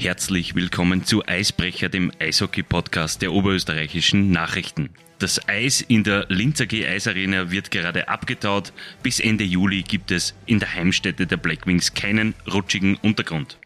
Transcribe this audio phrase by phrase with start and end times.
[0.00, 4.90] Herzlich willkommen zu Eisbrecher, dem Eishockey-Podcast der oberösterreichischen Nachrichten.
[5.18, 8.72] Das Eis in der Linzer G Eisarena wird gerade abgetaut.
[9.02, 13.58] Bis Ende Juli gibt es in der Heimstätte der Blackwings keinen rutschigen Untergrund.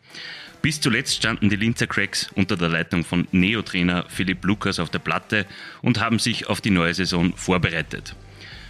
[0.62, 5.00] Bis zuletzt standen die Linzer Cracks unter der Leitung von Neo-Trainer Philipp Lukas auf der
[5.00, 5.44] Platte
[5.82, 8.16] und haben sich auf die neue Saison vorbereitet.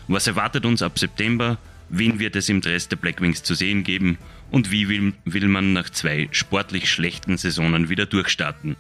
[0.09, 1.59] Was erwartet uns ab September?
[1.95, 4.17] Wen wird es im Dress der Blackwings zu sehen geben?
[4.51, 8.77] Und wie will, will man nach zwei sportlich schlechten Saisonen wieder durchstarten?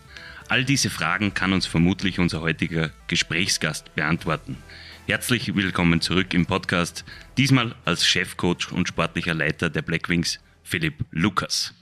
[0.48, 4.56] All diese Fragen kann uns vermutlich unser heutiger Gesprächsgast beantworten.
[5.06, 7.04] Herzlich willkommen zurück im Podcast,
[7.36, 11.74] diesmal als Chefcoach und sportlicher Leiter der Blackwings, Philipp Lukas.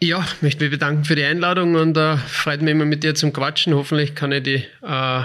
[0.00, 3.32] Ja, möchte mich bedanken für die Einladung und äh, freut mich immer mit dir zum
[3.32, 3.74] Quatschen.
[3.74, 5.24] Hoffentlich kann ich die äh,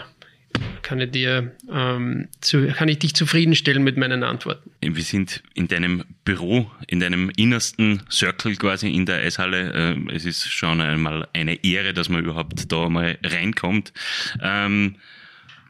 [0.81, 4.71] kann ich dir, ähm, zu, kann ich dich zufriedenstellen mit meinen Antworten.
[4.81, 9.71] Wir sind in deinem Büro, in deinem innersten Circle quasi in der Eishalle.
[9.75, 13.93] Ähm, es ist schon einmal eine Ehre, dass man überhaupt da mal reinkommt.
[14.41, 14.95] Ähm,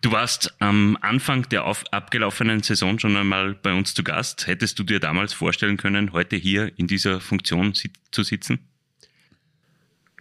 [0.02, 4.47] du warst am Anfang der auf, abgelaufenen Saison schon einmal bei uns zu Gast.
[4.47, 8.69] Hättest du dir damals vorstellen können, heute hier in dieser Funktion sit zu sitzen?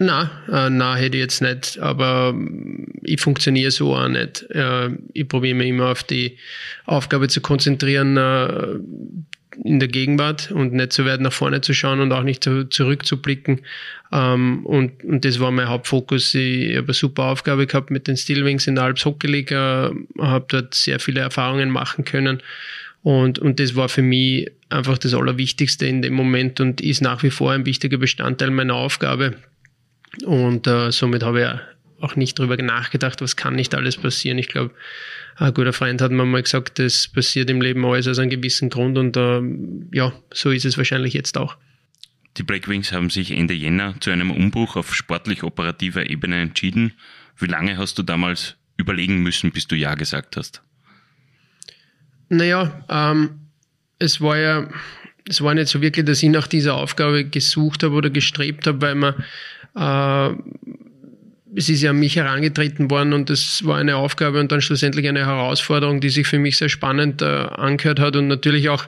[0.01, 2.33] Na, äh, na hätte ich jetzt nicht, aber
[3.03, 4.43] ich funktioniere so auch nicht.
[4.49, 6.37] Äh, ich probiere mich immer auf die
[6.85, 8.75] Aufgabe zu konzentrieren äh,
[9.61, 12.69] in der Gegenwart und nicht so weit nach vorne zu schauen und auch nicht zu,
[12.69, 13.59] zurückzublicken.
[14.13, 16.33] Ähm, und, und das war mein Hauptfokus.
[16.33, 20.45] Ich habe eine super Aufgabe gehabt mit den Steelwings in der Alps Hockey League, habe
[20.47, 22.41] dort sehr viele Erfahrungen machen können.
[23.03, 27.21] Und, und das war für mich einfach das Allerwichtigste in dem Moment und ist nach
[27.21, 29.35] wie vor ein wichtiger Bestandteil meiner Aufgabe
[30.25, 34.37] und äh, somit habe ich auch nicht darüber nachgedacht, was kann nicht alles passieren.
[34.37, 34.73] Ich glaube,
[35.35, 38.69] ein guter Freund hat mir mal gesagt, es passiert im Leben alles aus einem gewissen
[38.69, 39.41] Grund und äh,
[39.95, 41.57] ja, so ist es wahrscheinlich jetzt auch.
[42.37, 46.93] Die Blackwings haben sich Ende Jänner zu einem Umbruch auf sportlich-operativer Ebene entschieden.
[47.37, 50.61] Wie lange hast du damals überlegen müssen, bis du Ja gesagt hast?
[52.29, 53.49] Naja, ähm,
[53.97, 54.69] es war ja,
[55.27, 58.81] es war nicht so wirklich, dass ich nach dieser Aufgabe gesucht habe oder gestrebt habe,
[58.81, 59.15] weil man
[61.55, 65.07] es ist ja an mich herangetreten worden und das war eine Aufgabe und dann schlussendlich
[65.07, 68.87] eine Herausforderung, die sich für mich sehr spannend äh, angehört hat und natürlich auch äh,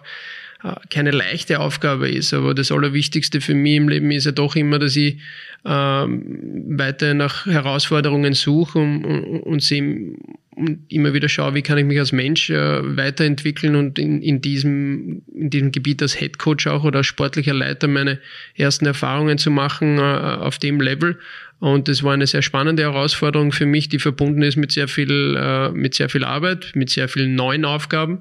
[0.89, 2.33] keine leichte Aufgabe ist.
[2.33, 5.17] Aber das Allerwichtigste für mich im Leben ist ja doch immer, dass ich
[5.63, 10.15] äh, weiter nach Herausforderungen suche und, und, und sie
[10.53, 14.41] und immer wieder schaue, wie kann ich mich als Mensch äh, weiterentwickeln und in, in,
[14.41, 18.19] diesem, in diesem Gebiet als Head Coach auch oder als sportlicher Leiter meine
[18.55, 21.17] ersten Erfahrungen zu machen äh, auf dem Level.
[21.59, 25.37] Und das war eine sehr spannende Herausforderung für mich, die verbunden ist mit sehr viel,
[25.37, 28.19] äh, mit sehr viel Arbeit, mit sehr vielen neuen Aufgaben.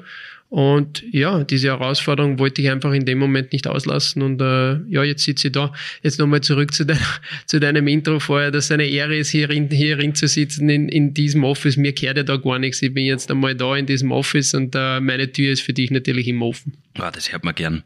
[0.51, 4.21] Und ja, diese Herausforderung wollte ich einfach in dem Moment nicht auslassen.
[4.21, 5.73] Und äh, ja, jetzt sitze ich da.
[6.03, 6.99] Jetzt nochmal zurück zu, dein,
[7.47, 10.89] zu deinem Intro vorher, dass es eine Ehre ist, hier, in, hierin zu sitzen in,
[10.89, 11.77] in diesem Office.
[11.77, 12.83] Mir kehrt ja da gar nichts.
[12.83, 15.93] Ich bin jetzt einmal da in diesem Office und äh, meine Tür ist für dich
[15.93, 16.73] natürlich immer offen.
[16.99, 17.85] Ja, das hört man gern.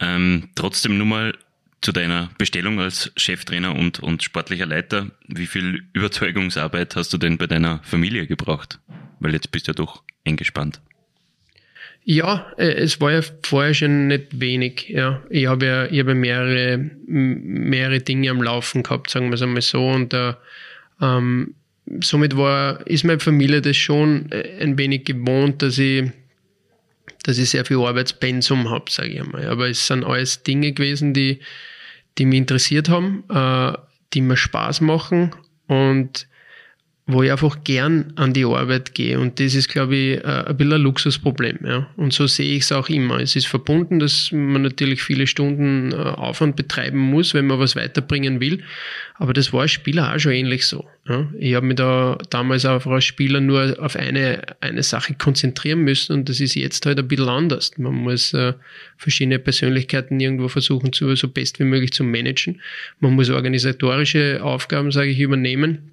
[0.00, 1.34] Ähm, trotzdem nur mal
[1.82, 5.10] zu deiner Bestellung als Cheftrainer und, und sportlicher Leiter.
[5.26, 8.80] Wie viel Überzeugungsarbeit hast du denn bei deiner Familie gebraucht?
[9.20, 10.80] Weil jetzt bist du ja doch eng gespannt.
[12.10, 14.88] Ja, äh, es war ja vorher schon nicht wenig.
[14.88, 15.22] Ja.
[15.28, 19.60] Ich habe ja, ich habe mehrere, mehrere Dinge am Laufen gehabt, sagen wir es einmal
[19.60, 19.86] so.
[19.86, 20.32] Und äh,
[21.02, 21.54] ähm,
[22.00, 26.10] somit war, ist meine Familie das schon äh, ein wenig gewohnt, dass ich,
[27.24, 29.46] dass ich sehr viel Arbeitspensum habe, sage ich einmal.
[29.46, 31.40] Aber es sind alles Dinge gewesen, die,
[32.16, 33.76] die mich interessiert haben, äh,
[34.14, 35.34] die mir Spaß machen
[35.66, 36.26] und
[37.10, 39.18] wo ich einfach gern an die Arbeit gehe.
[39.18, 41.58] Und das ist, glaube ich, ein bisschen ein Luxusproblem.
[41.64, 41.86] Ja.
[41.96, 43.18] Und so sehe ich es auch immer.
[43.18, 47.76] Es ist verbunden, dass man natürlich viele Stunden äh, Aufwand betreiben muss, wenn man was
[47.76, 48.62] weiterbringen will.
[49.14, 50.86] Aber das war als Spieler auch schon ähnlich so.
[51.08, 51.26] Ja.
[51.38, 56.12] Ich habe mich da damals auch als Spieler nur auf eine, eine Sache konzentrieren müssen
[56.12, 57.72] und das ist jetzt halt ein bisschen anders.
[57.78, 58.52] Man muss äh,
[58.98, 62.60] verschiedene Persönlichkeiten irgendwo versuchen, zu, so best wie möglich zu managen.
[63.00, 65.92] Man muss organisatorische Aufgaben, sage ich, übernehmen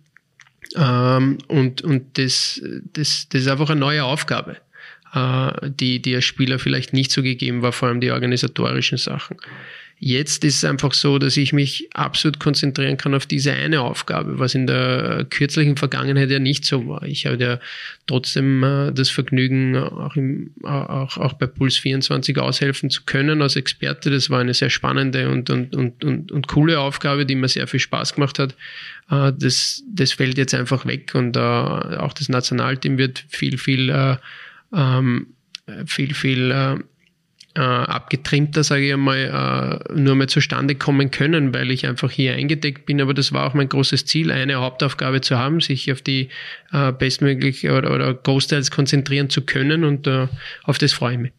[0.75, 2.62] ähm, und und das,
[2.94, 4.57] das, das ist einfach eine neue Aufgabe,
[5.13, 9.38] äh, die, die als Spieler vielleicht nicht so gegeben war, vor allem die organisatorischen Sachen.
[9.97, 14.39] Jetzt ist es einfach so, dass ich mich absolut konzentrieren kann auf diese eine Aufgabe,
[14.39, 17.03] was in der kürzlichen Vergangenheit ja nicht so war.
[17.03, 17.59] Ich habe ja
[18.06, 23.56] trotzdem äh, das Vergnügen, auch, im, auch, auch bei Puls 24 aushelfen zu können als
[23.56, 24.12] Experte.
[24.12, 27.68] Das war eine sehr spannende und, und, und, und, und coole Aufgabe, die mir sehr
[27.68, 28.53] viel Spaß gemacht hat.
[29.09, 33.89] Äh, das, das fällt jetzt einfach weg und äh, auch das Nationalteam wird viel, viel,
[33.89, 34.18] äh,
[34.74, 35.27] ähm,
[35.86, 36.83] viel, viel
[37.55, 42.33] äh, abgetrimmter, sage ich einmal, äh, nur mal zustande kommen können, weil ich einfach hier
[42.33, 43.01] eingedeckt bin.
[43.01, 46.29] Aber das war auch mein großes Ziel, eine Hauptaufgabe zu haben, sich auf die
[46.71, 50.27] äh, bestmöglich oder, oder großteils konzentrieren zu können und äh,
[50.63, 51.31] auf das freue ich mich.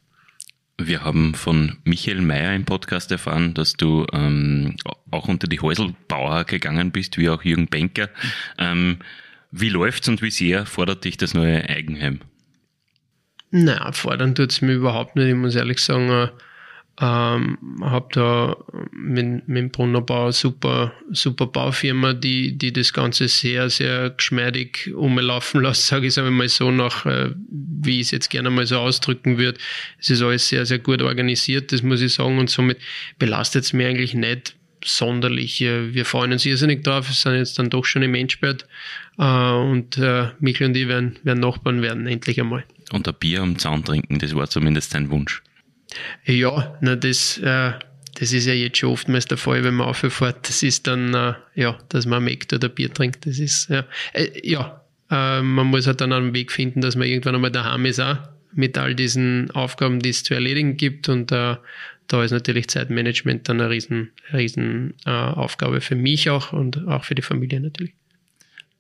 [0.79, 4.77] Wir haben von Michael Mayer im Podcast erfahren, dass du ähm,
[5.11, 8.11] auch unter die Häuselbauer gegangen bist, wie auch Jürgen Benker.
[8.59, 8.99] Ähm,
[9.51, 12.21] wie läuft's und wie sehr fordert dich das neue Eigenheim?
[13.51, 15.29] Naja, fordern tut es mir überhaupt nicht.
[15.29, 16.29] Ich muss ehrlich sagen, äh,
[16.99, 18.57] ähm, habe da
[18.91, 25.87] mit, mit Brunnerbau super, super Baufirma, die, die das Ganze sehr, sehr geschmeidig umlaufen lässt,
[25.87, 29.37] sage ich es mal so, nach, äh, wie ich es jetzt gerne mal so ausdrücken
[29.37, 29.59] würde.
[29.99, 32.79] Es ist alles sehr, sehr gut organisiert, das muss ich sagen, und somit
[33.19, 35.61] belastet es mir eigentlich nicht sonderlich.
[35.61, 38.67] Wir freuen uns irrsinnig drauf, wir sind jetzt dann doch schon im Endspurt
[39.19, 42.65] äh, und äh, Michael und ich werden, werden Nachbarn werden, endlich einmal.
[42.93, 45.43] Und ein Bier am Zaun trinken, das war zumindest sein Wunsch.
[46.25, 47.73] Ja, na, das, äh,
[48.19, 50.49] das ist ja jetzt schon oftmals der Fall, wenn man auffährt.
[50.49, 53.27] Das ist dann, äh, ja, dass man Meckt oder Bier trinkt.
[53.27, 57.09] Das ist, ja, äh, ja äh, man muss halt dann einen Weg finden, dass man
[57.09, 58.19] irgendwann einmal daheim ist auch
[58.53, 61.09] mit all diesen Aufgaben, die es zu erledigen gibt.
[61.09, 61.57] Und äh,
[62.09, 67.05] da ist natürlich Zeitmanagement dann eine riesen, riesen äh, Aufgabe für mich auch und auch
[67.05, 67.93] für die Familie natürlich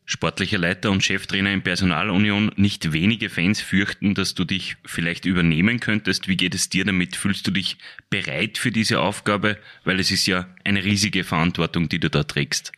[0.06, 5.80] sportlicher Leiter und Cheftrainer in Personalunion, nicht wenige Fans fürchten, dass du dich vielleicht übernehmen
[5.80, 6.28] könntest.
[6.28, 7.16] Wie geht es dir damit?
[7.16, 7.76] Fühlst du dich
[8.08, 9.58] bereit für diese Aufgabe?
[9.84, 12.72] Weil es ist ja eine riesige Verantwortung, die du da trägst.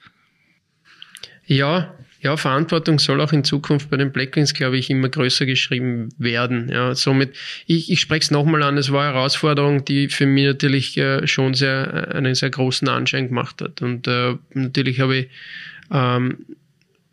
[1.45, 6.09] Ja, ja, Verantwortung soll auch in Zukunft bei den Blackwings, glaube ich, immer größer geschrieben
[6.19, 6.69] werden.
[6.69, 7.37] Ja, somit,
[7.67, 11.27] ich, ich spreche es nochmal an, es war eine Herausforderung, die für mich natürlich äh,
[11.29, 13.83] schon sehr, einen sehr großen Anschein gemacht hat.
[13.83, 15.29] Und äh, natürlich habe ich
[15.93, 16.39] ähm,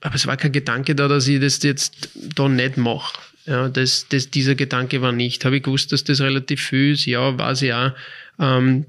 [0.05, 3.19] aber es war kein Gedanke da, dass ich das jetzt da nicht mache.
[3.47, 5.43] Ja, das, das, dieser Gedanke war nicht.
[5.45, 7.07] Habe ich gewusst, dass das relativ viel ist?
[7.07, 7.91] Ja, war sie auch.
[8.39, 8.85] Ähm,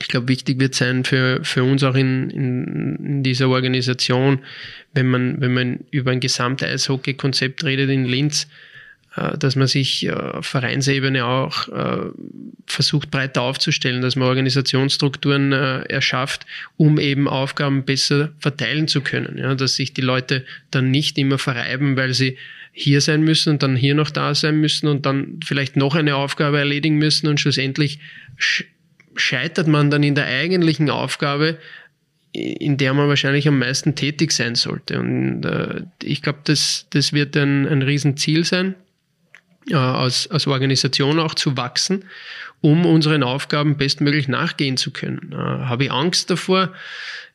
[0.00, 4.38] ich glaube, wichtig wird sein für, für uns auch in, in, in dieser Organisation,
[4.94, 8.48] wenn man, wenn man über ein Gesamt-Eishockey-Konzept redet in Linz,
[9.38, 12.10] dass man sich auf Vereinsebene auch äh,
[12.66, 16.46] versucht breiter aufzustellen, dass man Organisationsstrukturen äh, erschafft,
[16.76, 19.38] um eben Aufgaben besser verteilen zu können.
[19.38, 22.36] Ja, dass sich die Leute dann nicht immer verreiben, weil sie
[22.72, 26.16] hier sein müssen und dann hier noch da sein müssen und dann vielleicht noch eine
[26.16, 28.00] Aufgabe erledigen müssen und schlussendlich
[29.14, 31.58] scheitert man dann in der eigentlichen Aufgabe,
[32.32, 35.00] in der man wahrscheinlich am meisten tätig sein sollte.
[35.00, 38.85] Und äh, ich glaube, das, das wird ein, ein Riesenziel sein, äh,
[39.74, 42.04] als, als Organisation auch zu wachsen,
[42.60, 45.32] um unseren Aufgaben bestmöglich nachgehen zu können.
[45.32, 46.72] Äh, habe ich Angst davor?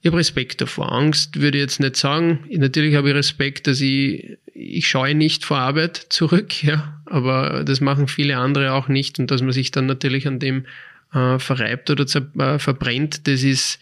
[0.01, 0.91] Ich habe Respekt davor.
[0.91, 2.39] Angst würde ich jetzt nicht sagen.
[2.49, 7.81] Natürlich habe ich Respekt, dass ich, ich scheue nicht vor Arbeit zurück, ja, aber das
[7.81, 10.65] machen viele andere auch nicht und dass man sich dann natürlich an dem
[11.13, 13.79] äh, verreibt oder äh, verbrennt, das ist,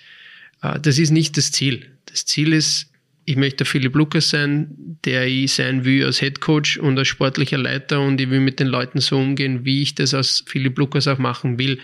[0.62, 1.86] äh, das ist nicht das Ziel.
[2.06, 2.90] Das Ziel ist,
[3.30, 7.60] ich möchte Philipp Lukas sein, der ich sein will als Head Coach und als sportlicher
[7.60, 11.08] Leiter und ich will mit den Leuten so umgehen, wie ich das als Philipp Lukas
[11.08, 11.78] auch machen will.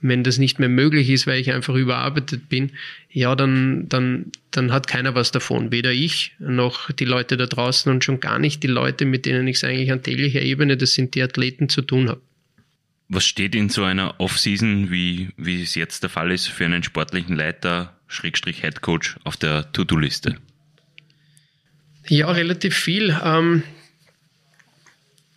[0.00, 2.70] wenn das nicht mehr möglich ist, weil ich einfach überarbeitet bin,
[3.10, 5.72] ja, dann, dann, dann hat keiner was davon.
[5.72, 9.48] Weder ich noch die Leute da draußen und schon gar nicht die Leute, mit denen
[9.48, 12.20] ich es eigentlich an täglicher Ebene, das sind die Athleten, zu tun habe.
[13.08, 16.84] Was steht in so einer Off-Season, wie, wie es jetzt der Fall ist, für einen
[16.84, 20.36] sportlichen Leiter, Schrägstrich Head Coach auf der To-Do-Liste?
[22.08, 23.16] Ja, relativ viel.
[23.22, 23.62] Ähm,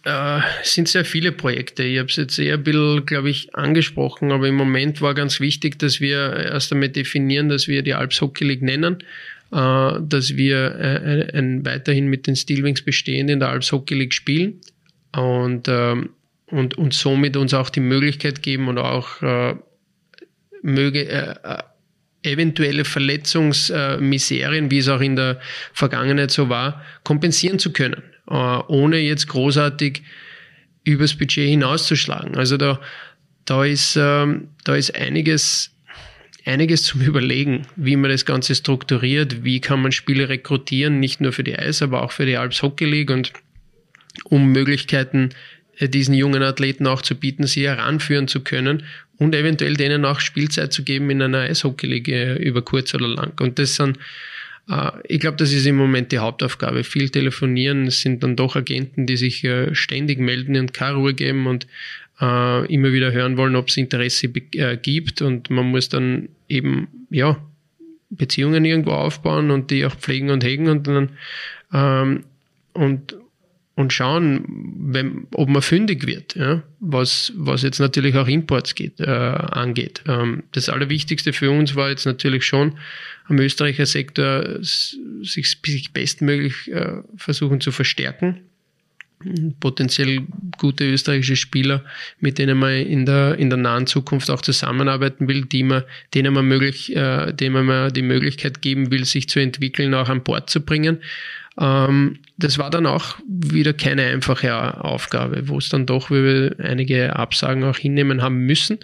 [0.04, 1.84] äh, sind sehr viele Projekte.
[1.84, 5.40] Ich habe es jetzt eher ein bisschen, glaube ich, angesprochen, aber im Moment war ganz
[5.40, 9.04] wichtig, dass wir erst einmal definieren, dass wir die Alps Hockey League nennen,
[9.51, 14.13] äh, dass wir äh, ein, weiterhin mit den Steelwings bestehend in der Alps Hockey League
[14.13, 14.62] spielen
[15.16, 16.10] und, ähm,
[16.48, 19.56] und, und somit uns auch die Möglichkeit geben und auch äh,
[20.63, 21.36] möge, äh,
[22.24, 25.40] eventuelle Verletzungsmiserien, wie es auch in der
[25.74, 30.04] Vergangenheit so war, kompensieren zu können, äh, ohne jetzt großartig
[30.84, 32.38] übers Budget hinauszuschlagen.
[32.38, 32.80] Also da,
[33.46, 35.72] da, ist, ähm, da ist einiges,
[36.46, 41.34] einiges zum Überlegen, wie man das Ganze strukturiert, wie kann man Spiele rekrutieren, nicht nur
[41.34, 43.34] für die Eis, aber auch für die Alps Hockey League und
[44.25, 45.30] um Möglichkeiten
[45.78, 48.84] äh, diesen jungen Athleten auch zu bieten, sie heranführen zu können
[49.22, 53.40] und eventuell denen auch Spielzeit zu geben in einer Eishockey-Liga über kurz oder lang.
[53.40, 54.00] Und das sind,
[54.68, 56.84] äh, ich glaube, das ist im Moment die Hauptaufgabe.
[56.84, 61.13] Viel telefonieren, es sind dann doch Agenten, die sich äh, ständig melden und keine Ruhe
[61.13, 61.68] geben und
[62.24, 65.24] immer wieder hören wollen, ob es Interesse gibt.
[65.24, 67.36] Und man muss dann eben, ja,
[68.12, 71.10] Beziehungen irgendwo aufbauen und die auch pflegen und hegen und dann,
[71.74, 72.24] ähm,
[72.74, 73.16] und
[73.75, 74.44] und schauen,
[74.94, 76.62] wenn, ob man fündig wird, ja?
[76.80, 80.04] was, was jetzt natürlich auch Imports geht, äh, angeht.
[80.08, 82.78] Ähm, das Allerwichtigste für uns war jetzt natürlich schon
[83.28, 88.42] am Österreicher Sektor sich, sich bestmöglich äh, versuchen zu verstärken
[89.60, 90.22] potenziell
[90.58, 91.84] gute österreichische Spieler,
[92.20, 96.34] mit denen man in der, in der nahen Zukunft auch zusammenarbeiten will, die man, denen
[96.34, 100.50] man möglich, äh, denen man die Möglichkeit geben will, sich zu entwickeln, auch an Bord
[100.50, 101.00] zu bringen.
[101.60, 107.15] Ähm, das war dann auch wieder keine einfache Aufgabe, wo es dann doch wir einige
[107.15, 108.79] Absagen auch hinnehmen haben müssen,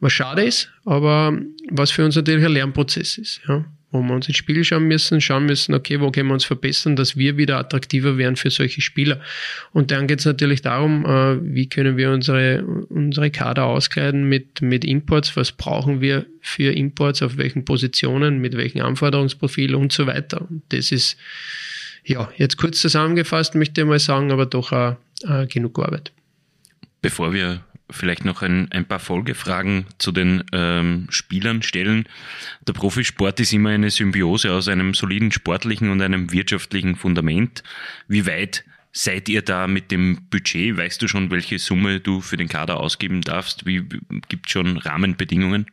[0.00, 1.38] was schade ist, aber
[1.70, 3.40] was für uns natürlich ein Lernprozess ist.
[3.48, 3.64] Ja
[3.96, 6.96] wo wir uns ins Spiel schauen müssen, schauen müssen, okay, wo können wir uns verbessern,
[6.96, 9.20] dass wir wieder attraktiver werden für solche Spieler.
[9.72, 14.60] Und dann geht es natürlich darum, äh, wie können wir unsere, unsere Kader auskleiden mit,
[14.60, 20.06] mit Imports, was brauchen wir für Imports, auf welchen Positionen, mit welchem Anforderungsprofil und so
[20.06, 20.42] weiter.
[20.48, 21.16] Und das ist,
[22.06, 26.12] ja, jetzt kurz zusammengefasst, möchte ich mal sagen, aber doch auch, äh, genug Arbeit.
[27.02, 32.08] Bevor wir vielleicht noch ein, ein paar Folgefragen zu den ähm, Spielern stellen.
[32.66, 37.62] Der Profisport ist immer eine Symbiose aus einem soliden sportlichen und einem wirtschaftlichen Fundament.
[38.08, 40.76] Wie weit seid ihr da mit dem Budget?
[40.76, 43.66] Weißt du schon, welche Summe du für den Kader ausgeben darfst?
[43.66, 43.84] Wie
[44.28, 45.66] gibt es schon Rahmenbedingungen?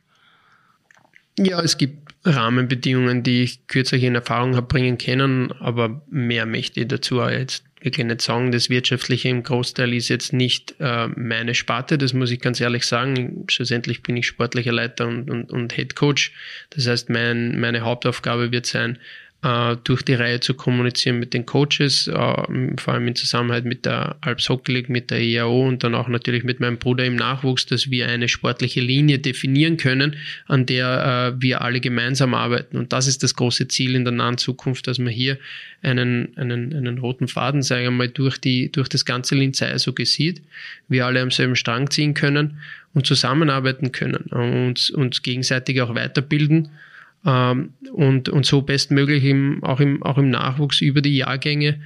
[1.36, 6.80] Ja, es gibt Rahmenbedingungen, die ich kürzlich in Erfahrung habe bringen können, aber mehr möchte
[6.80, 11.54] ich dazu jetzt wirklich nicht sagen, das Wirtschaftliche im Großteil ist jetzt nicht äh, meine
[11.54, 13.44] Sparte, das muss ich ganz ehrlich sagen.
[13.48, 16.32] Schlussendlich bin ich sportlicher Leiter und, und, und Head Coach.
[16.70, 18.98] Das heißt, mein, meine Hauptaufgabe wird sein,
[19.44, 23.84] äh, durch die Reihe zu kommunizieren mit den Coaches, äh, vor allem in Zusammenhalt mit
[23.84, 27.14] der Alps Hockey League, mit der EAO und dann auch natürlich mit meinem Bruder im
[27.14, 32.78] Nachwuchs, dass wir eine sportliche Linie definieren können, an der äh, wir alle gemeinsam arbeiten.
[32.78, 35.38] Und das ist das große Ziel in der nahen Zukunft, dass man hier
[35.82, 40.06] einen, einen, einen roten Faden, sagen wir mal, durch, die, durch das ganze Linz Eishockey
[40.06, 40.40] sieht,
[40.88, 42.60] wir alle am selben Strang ziehen können
[42.94, 46.70] und zusammenarbeiten können und uns gegenseitig auch weiterbilden
[47.24, 51.80] und, und so bestmöglich im, auch, im, auch im Nachwuchs über die Jahrgänge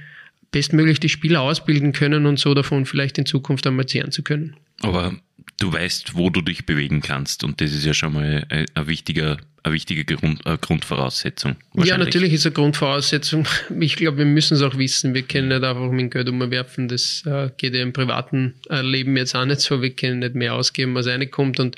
[0.51, 4.55] bestmöglich die Spieler ausbilden können und so davon vielleicht in Zukunft einmal zehren zu können.
[4.81, 5.13] Aber
[5.59, 8.87] du weißt, wo du dich bewegen kannst und das ist ja schon mal ein, ein
[8.87, 11.55] wichtiger, eine wichtige Grund, eine Grundvoraussetzung.
[11.75, 13.47] Ja, natürlich ist eine Grundvoraussetzung.
[13.79, 15.13] Ich glaube, wir müssen es auch wissen.
[15.13, 16.87] Wir können nicht einfach mit Geld umwerfen.
[16.87, 19.81] Das äh, geht ja im privaten äh, Leben jetzt auch nicht so.
[19.81, 21.75] Wir können nicht mehr ausgeben, als reinkommt und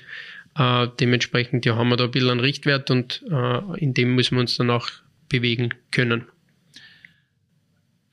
[0.58, 4.36] äh, dementsprechend ja, haben wir da ein bisschen einen Richtwert und äh, in dem müssen
[4.36, 4.89] wir uns dann auch
[5.29, 6.25] bewegen können.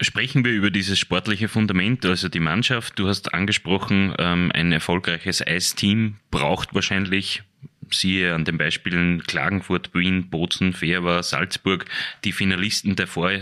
[0.00, 2.98] Sprechen wir über dieses sportliche Fundament, also die Mannschaft.
[3.00, 7.42] Du hast angesprochen, ähm, ein erfolgreiches Eisteam braucht wahrscheinlich,
[7.90, 11.86] siehe an den Beispielen Klagenfurt, Wien, Bozen, Fehrwer, Salzburg,
[12.22, 13.32] die Finalisten der Vor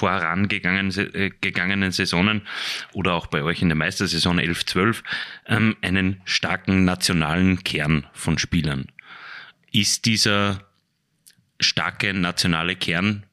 [0.00, 2.42] vorangegangenen äh, Saisonen
[2.92, 5.02] oder auch bei euch in der Meistersaison 11-12
[5.46, 8.86] ähm, einen starken nationalen Kern von Spielern.
[9.72, 10.64] Ist dieser
[11.60, 13.26] starke nationale Kern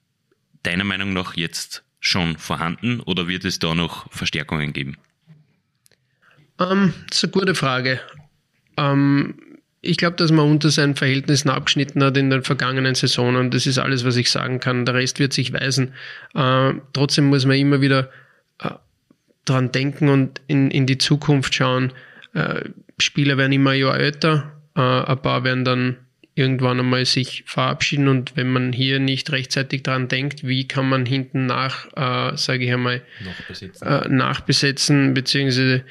[0.64, 4.98] deiner Meinung nach jetzt schon vorhanden oder wird es da noch Verstärkungen geben?
[6.58, 8.02] Um, ähm, das ist eine gute Frage.
[8.76, 9.47] Um, ähm,
[9.88, 13.52] ich glaube, dass man unter seinen Verhältnissen abgeschnitten hat in den vergangenen Saisonen.
[13.52, 14.86] Das ist alles, was ich sagen kann.
[14.86, 15.94] Der Rest wird sich weisen.
[16.36, 18.10] Äh, trotzdem muss man immer wieder
[18.60, 18.72] äh,
[19.46, 21.94] dran denken und in, in die Zukunft schauen.
[22.34, 24.52] Äh, Spieler werden immer ein Jahr älter.
[24.76, 25.98] Äh, ein paar werden dann
[26.36, 31.08] irgendwann einmal sich verabschieden und wenn man hier nicht rechtzeitig dran denkt, wie kann man
[31.08, 35.84] hinten nach, äh, sage ich einmal, nachbesetzen, äh, nachbesetzen beziehungsweise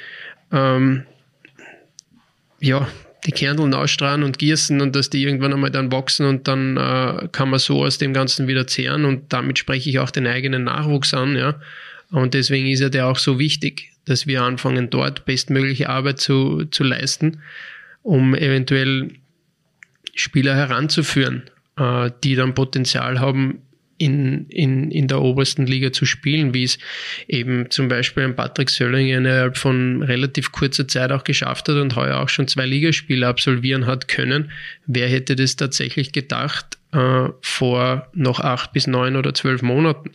[0.52, 1.02] ähm,
[2.60, 2.86] ja,
[3.26, 7.28] die Kerneln ausstrahlen und gießen und dass die irgendwann einmal dann wachsen und dann äh,
[7.32, 10.64] kann man so aus dem Ganzen wieder zehren und damit spreche ich auch den eigenen
[10.64, 11.60] Nachwuchs an, ja.
[12.12, 16.64] Und deswegen ist ja der auch so wichtig, dass wir anfangen, dort bestmögliche Arbeit zu,
[16.66, 17.42] zu leisten,
[18.02, 19.10] um eventuell
[20.14, 21.42] Spieler heranzuführen,
[21.76, 23.62] äh, die dann Potenzial haben,
[23.98, 26.78] in, in, in der obersten Liga zu spielen, wie es
[27.28, 31.96] eben zum Beispiel ein Patrick Sölling innerhalb von relativ kurzer Zeit auch geschafft hat und
[31.96, 34.50] heuer auch schon zwei Ligaspiele absolvieren hat können.
[34.86, 40.10] Wer hätte das tatsächlich gedacht äh, vor noch acht bis neun oder zwölf Monaten?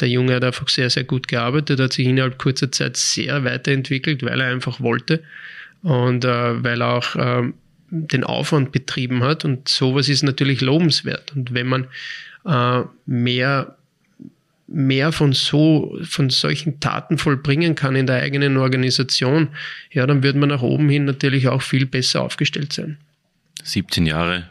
[0.00, 4.22] der Junge hat einfach sehr, sehr gut gearbeitet, hat sich innerhalb kurzer Zeit sehr weiterentwickelt,
[4.24, 5.22] weil er einfach wollte
[5.82, 7.52] und äh, weil er auch äh,
[7.90, 11.32] den Aufwand betrieben hat und sowas ist natürlich lobenswert.
[11.36, 11.86] Und wenn man
[12.44, 13.76] äh, mehr,
[14.66, 19.48] mehr von so, von solchen Taten vollbringen kann in der eigenen Organisation,
[19.90, 22.98] ja, dann wird man nach oben hin natürlich auch viel besser aufgestellt sein.
[23.62, 24.48] 17 Jahre,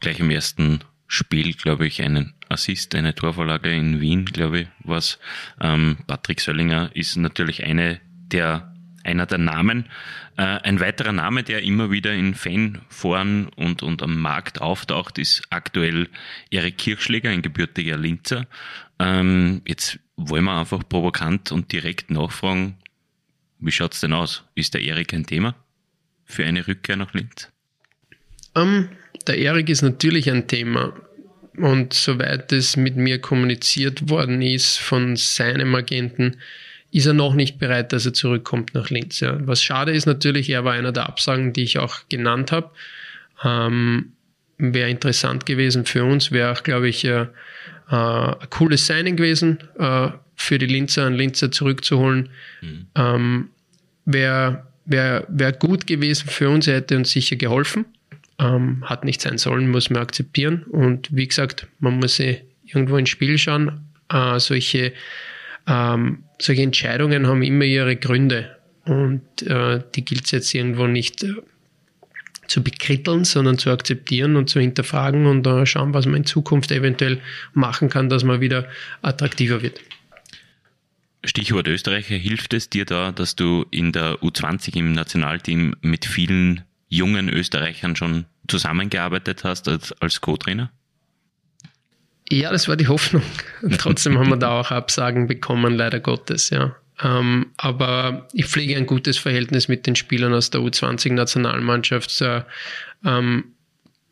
[0.00, 5.18] gleich im ersten Spiel, glaube ich, einen, Assist, eine Torvorlage in Wien, glaube ich, was
[5.60, 8.71] ähm, Patrick Söllinger ist natürlich eine der,
[9.04, 9.86] einer der Namen.
[10.36, 15.42] Äh, ein weiterer Name, der immer wieder in Fanforen und, und am Markt auftaucht, ist
[15.50, 16.08] aktuell
[16.50, 18.46] Erik Kirchschläger, ein gebürtiger Linzer.
[18.98, 22.76] Ähm, jetzt wollen wir einfach provokant und direkt nachfragen,
[23.58, 24.44] wie schaut's denn aus?
[24.54, 25.54] Ist der Erik ein Thema
[26.24, 27.50] für eine Rückkehr nach Linz?
[28.54, 28.88] Um, ähm,
[29.26, 30.92] der Erik ist natürlich ein Thema.
[31.56, 36.38] Und soweit es mit mir kommuniziert worden ist von seinem Agenten,
[36.92, 39.20] ist er noch nicht bereit, dass er zurückkommt nach Linz.
[39.20, 39.36] Ja.
[39.46, 42.70] Was schade ist natürlich, er war einer der Absagen, die ich auch genannt habe.
[43.42, 44.12] Ähm,
[44.58, 47.26] wäre interessant gewesen für uns, wäre auch, glaube ich, äh, äh,
[47.90, 52.28] ein cooles Signing gewesen, äh, für die Linzer einen Linzer zurückzuholen.
[52.60, 52.86] Mhm.
[52.94, 53.48] Ähm,
[54.04, 57.86] wäre wär, wär gut gewesen für uns, er hätte uns sicher geholfen.
[58.38, 60.64] Ähm, hat nicht sein sollen, muss man akzeptieren.
[60.64, 63.80] Und wie gesagt, man muss sie irgendwo ins Spiel schauen.
[64.08, 64.92] Äh, solche,
[65.66, 68.56] ähm, solche Entscheidungen haben immer ihre Gründe.
[68.84, 71.34] Und äh, die gilt es jetzt irgendwo nicht äh,
[72.48, 76.72] zu bekritteln, sondern zu akzeptieren und zu hinterfragen und äh, schauen, was man in Zukunft
[76.72, 77.20] eventuell
[77.54, 78.66] machen kann, dass man wieder
[79.02, 79.80] attraktiver wird.
[81.24, 86.62] Stichwort Österreicher, hilft es dir da, dass du in der U20 im Nationalteam mit vielen
[86.88, 90.72] jungen Österreichern schon zusammengearbeitet hast als, als Co-Trainer?
[92.30, 93.22] Ja, das war die Hoffnung.
[93.78, 96.76] Trotzdem haben wir da auch Absagen bekommen, leider Gottes, ja.
[97.02, 102.20] Ähm, aber ich pflege ein gutes Verhältnis mit den Spielern aus der U20-Nationalmannschaft.
[102.20, 102.42] Äh,
[103.04, 103.44] ähm,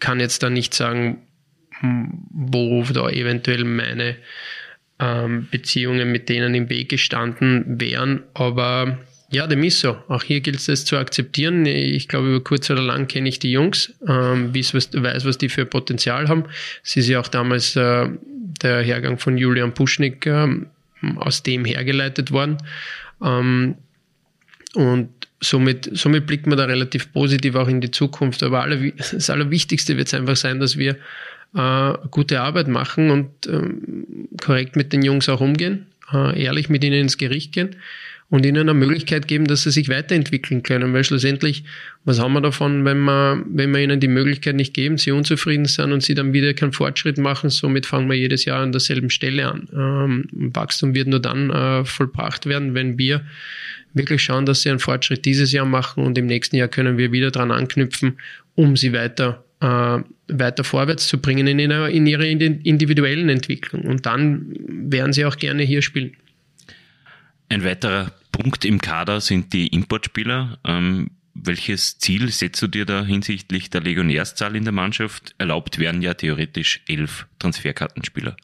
[0.00, 1.19] kann jetzt da nicht sagen,
[1.83, 4.17] wo da eventuell meine
[4.99, 8.25] ähm, Beziehungen mit denen im Weg gestanden wären.
[8.35, 8.99] Aber
[9.32, 9.96] ja, dem ist so.
[10.08, 11.64] Auch hier gilt es zu akzeptieren.
[11.64, 15.66] Ich glaube, über kurz oder lang kenne ich die Jungs, ähm, weiß, was die für
[15.66, 16.44] Potenzial haben.
[16.82, 18.08] Es ist ja auch damals äh,
[18.62, 20.49] der Hergang von Julian Puschnik äh,
[21.16, 22.58] aus dem hergeleitet worden.
[23.22, 23.76] Ähm,
[24.75, 25.10] und
[25.40, 28.43] somit, somit blickt man da relativ positiv auch in die Zukunft.
[28.43, 30.97] Aber aller, das Allerwichtigste wird es einfach sein, dass wir
[31.54, 36.82] äh, gute Arbeit machen und ähm, korrekt mit den Jungs auch umgehen, äh, ehrlich mit
[36.82, 37.76] ihnen ins Gericht gehen
[38.30, 40.95] und ihnen eine Möglichkeit geben, dass sie sich weiterentwickeln können.
[40.95, 41.64] Weil schlussendlich,
[42.04, 45.66] was haben wir davon, wenn wir, wenn wir ihnen die Möglichkeit nicht geben, sie unzufrieden
[45.66, 47.50] sind und sie dann wieder keinen Fortschritt machen?
[47.50, 49.69] Somit fangen wir jedes Jahr an derselben Stelle an.
[49.75, 53.23] Ähm, Wachstum wird nur dann äh, vollbracht werden, wenn wir
[53.95, 57.10] wirklich schauen, dass sie einen Fortschritt dieses Jahr machen und im nächsten Jahr können wir
[57.10, 58.19] wieder dran anknüpfen,
[58.54, 63.82] um sie weiter äh, weiter vorwärts zu bringen in ihrer, in ihrer individuellen Entwicklung.
[63.82, 66.12] Und dann werden sie auch gerne hier spielen.
[67.50, 70.58] Ein weiterer Punkt im Kader sind die Importspieler.
[70.65, 75.34] Ähm, welches Ziel setzt du dir da hinsichtlich der Legionärszahl in der Mannschaft?
[75.36, 78.36] Erlaubt wären ja theoretisch elf Transferkartenspieler.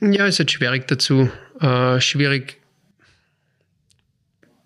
[0.00, 1.30] Ja, ist jetzt schwierig dazu.
[1.60, 2.58] Äh, schwierig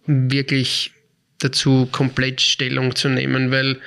[0.07, 0.93] wirklich
[1.39, 3.81] dazu komplett Stellung zu nehmen, weil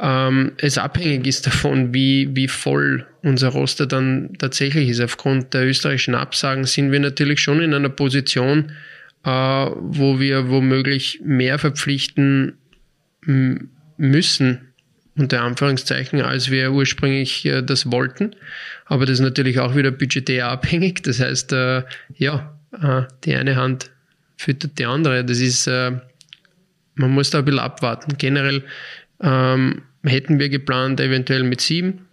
[0.00, 5.00] ähm, es abhängig ist davon, wie, wie voll unser Roster dann tatsächlich ist.
[5.00, 8.72] Aufgrund der österreichischen Absagen sind wir natürlich schon in einer Position,
[9.26, 12.58] äh, wo wir womöglich mehr verpflichten
[13.96, 14.72] müssen,
[15.16, 18.36] unter Anführungszeichen, als wir ursprünglich äh, das wollten.
[18.84, 21.02] Aber das ist natürlich auch wieder budgetär abhängig.
[21.02, 21.82] Das heißt, äh,
[22.14, 23.90] ja, äh, die eine Hand
[24.36, 25.24] füttert die andere.
[25.24, 25.92] Das ist, äh,
[26.94, 28.16] man muss da ein bisschen abwarten.
[28.18, 28.62] Generell
[29.20, 32.06] ähm, hätten wir geplant, eventuell mit sieben.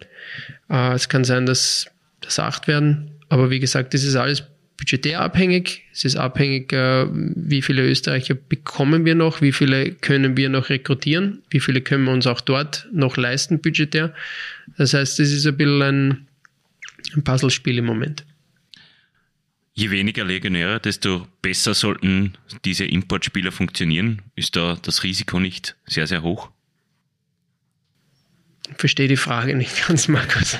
[0.68, 1.86] Äh, es kann sein, dass
[2.22, 3.12] das acht werden.
[3.28, 4.42] Aber wie gesagt, das ist alles
[4.84, 5.82] budgetär abhängig.
[5.92, 10.68] Es ist abhängig, äh, wie viele Österreicher bekommen wir noch, wie viele können wir noch
[10.68, 14.12] rekrutieren, wie viele können wir uns auch dort noch leisten budgetär.
[14.76, 16.26] Das heißt, es ist ein bisschen ein,
[17.14, 18.26] ein Puzzlespiel im Moment.
[19.72, 22.34] Je weniger Legionäre, desto besser sollten
[22.66, 24.20] diese Importspieler funktionieren.
[24.36, 26.50] Ist da das Risiko nicht sehr, sehr hoch?
[28.70, 30.58] Ich verstehe die Frage nicht ganz, Markus.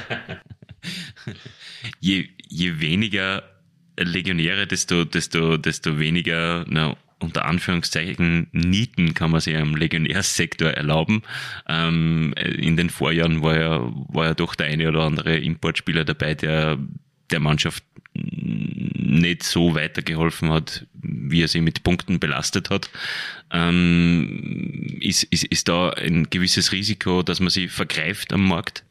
[2.00, 3.53] je, je weniger
[3.96, 11.22] Legionäre, desto, desto, desto weniger, na, unter Anführungszeichen, Nieten kann man sich im Legionärsektor erlauben.
[11.68, 16.34] Ähm, in den Vorjahren war ja, war ja doch der eine oder andere Importspieler dabei,
[16.34, 16.78] der
[17.30, 17.82] der Mannschaft
[18.14, 22.90] nicht so weitergeholfen hat, wie er sie mit Punkten belastet hat.
[23.50, 28.84] Ähm, ist, ist, ist da ein gewisses Risiko, dass man sie vergreift am Markt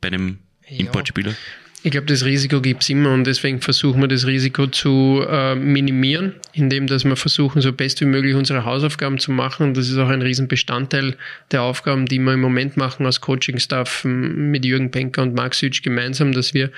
[0.00, 1.34] bei einem Importspieler?
[1.82, 5.54] Ich glaube, das Risiko gibt es immer und deswegen versuchen wir das Risiko zu äh,
[5.54, 9.72] minimieren, indem dass wir versuchen, so best wie möglich unsere Hausaufgaben zu machen.
[9.72, 11.16] Das ist auch ein Riesenbestandteil
[11.52, 15.82] der Aufgaben, die wir im Moment machen als Coaching-Staff mit Jürgen Penker und Marc Sütsch
[15.82, 16.70] gemeinsam, dass wir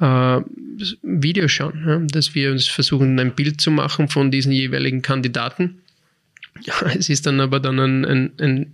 [0.00, 0.40] äh,
[1.02, 1.98] Videos schauen, ja?
[1.98, 5.78] dass wir uns versuchen, ein Bild zu machen von diesen jeweiligen Kandidaten.
[6.62, 8.72] Ja, es ist dann aber dann ein, ein, ein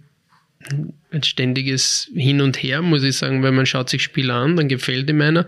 [1.12, 4.68] ein ständiges Hin und Her, muss ich sagen, weil man schaut sich Spieler an, dann
[4.68, 5.46] gefällt ihm einer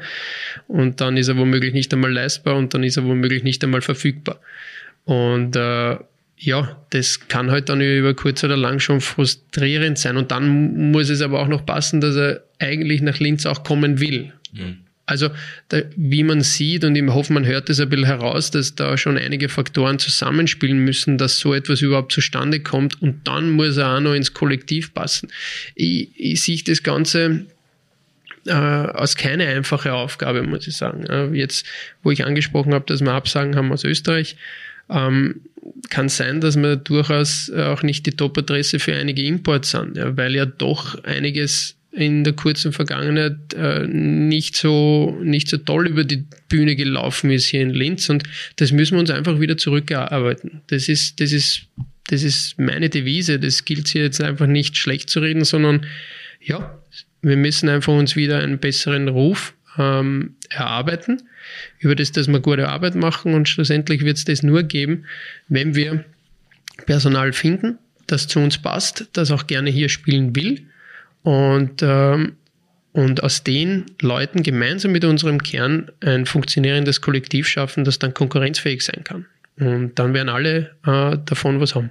[0.67, 3.81] und dann ist er womöglich nicht einmal leistbar und dann ist er womöglich nicht einmal
[3.81, 4.41] verfügbar.
[5.05, 5.97] Und äh,
[6.41, 10.17] ja, das kann halt dann über kurz oder lang schon frustrierend sein.
[10.17, 14.01] Und dann muss es aber auch noch passen, dass er eigentlich nach Linz auch kommen
[14.01, 14.33] will.
[14.53, 14.79] Mhm.
[15.09, 15.31] Also
[15.69, 18.99] da, wie man sieht und ich hoffe, man hört das ein bisschen heraus, dass da
[18.99, 23.97] schon einige Faktoren zusammenspielen müssen, dass so etwas überhaupt zustande kommt und dann muss er
[23.97, 25.31] auch noch ins Kollektiv passen.
[25.75, 27.47] Ich, ich sehe das Ganze
[28.47, 31.07] äh, als keine einfache Aufgabe, muss ich sagen.
[31.07, 31.65] Äh, jetzt,
[32.03, 34.37] wo ich angesprochen habe, dass wir Absagen haben aus Österreich,
[34.91, 35.41] ähm,
[35.89, 40.35] kann sein, dass wir durchaus auch nicht die Top-Adresse für einige Imports sind, ja, weil
[40.35, 46.25] ja doch einiges in der kurzen Vergangenheit äh, nicht, so, nicht so toll über die
[46.49, 48.23] Bühne gelaufen ist hier in Linz und
[48.55, 50.61] das müssen wir uns einfach wieder zurückerarbeiten.
[50.69, 51.63] Das ist, das ist,
[52.07, 53.41] das ist meine Devise.
[53.41, 55.87] Das gilt hier jetzt einfach nicht schlecht zu reden, sondern
[56.41, 56.79] ja,
[57.21, 61.23] wir müssen einfach uns wieder einen besseren Ruf ähm, erarbeiten,
[61.81, 65.05] über das, dass wir gute Arbeit machen und schlussendlich wird es das nur geben,
[65.49, 66.05] wenn wir
[66.87, 70.65] Personal finden, das zu uns passt, das auch gerne hier spielen will
[71.23, 72.37] und, ähm,
[72.93, 78.85] und aus den Leuten gemeinsam mit unserem Kern ein funktionierendes Kollektiv schaffen, das dann konkurrenzfähig
[78.85, 79.27] sein kann.
[79.59, 81.91] Und dann werden alle äh, davon was haben.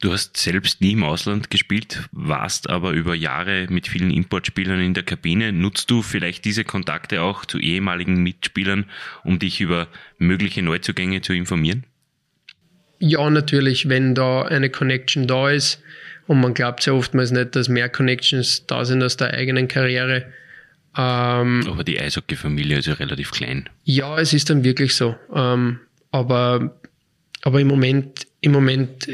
[0.00, 4.94] Du hast selbst nie im Ausland gespielt, warst aber über Jahre mit vielen Importspielern in
[4.94, 5.52] der Kabine.
[5.52, 8.84] Nutzt du vielleicht diese Kontakte auch zu ehemaligen Mitspielern,
[9.24, 9.88] um dich über
[10.18, 11.84] mögliche Neuzugänge zu informieren?
[13.00, 15.82] Ja, natürlich, wenn da eine Connection da ist,
[16.28, 20.26] und man glaubt ja oftmals nicht, dass mehr Connections da sind aus der eigenen Karriere.
[20.96, 23.68] Ähm, aber die Eishockey-Familie ist ja relativ klein.
[23.84, 25.16] Ja, es ist dann wirklich so.
[25.34, 26.76] Ähm, aber,
[27.42, 29.08] aber im Moment, im Moment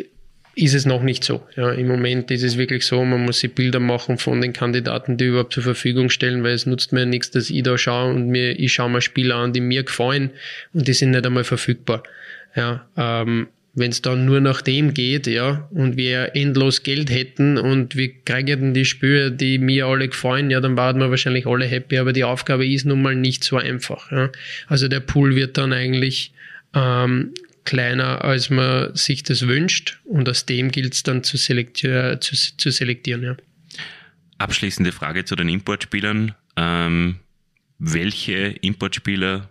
[0.56, 1.46] ist es noch nicht so.
[1.56, 5.16] Ja, Im Moment ist es wirklich so, man muss sich Bilder machen von den Kandidaten,
[5.16, 8.28] die überhaupt zur Verfügung stellen, weil es nutzt mir nichts, dass ich da schaue und
[8.28, 10.30] mir, ich schaue mir Spieler an, die mir gefallen
[10.72, 12.02] und die sind nicht einmal verfügbar.
[12.56, 17.58] Ja, ähm, wenn es dann nur nach dem geht, ja, und wir endlos Geld hätten
[17.58, 21.66] und wir kriegen die Spüre, die mir alle gefallen, ja, dann waren wir wahrscheinlich alle
[21.66, 24.12] happy, aber die Aufgabe ist nun mal nicht so einfach.
[24.12, 24.30] Ja.
[24.68, 26.32] Also der Pool wird dann eigentlich
[26.72, 27.34] ähm,
[27.64, 32.36] kleiner, als man sich das wünscht und aus dem gilt es dann zu, selektier zu,
[32.56, 33.22] zu selektieren.
[33.22, 33.36] Ja.
[34.38, 36.34] Abschließende Frage zu den Importspielern.
[36.56, 37.16] Ähm,
[37.78, 39.50] welche Importspieler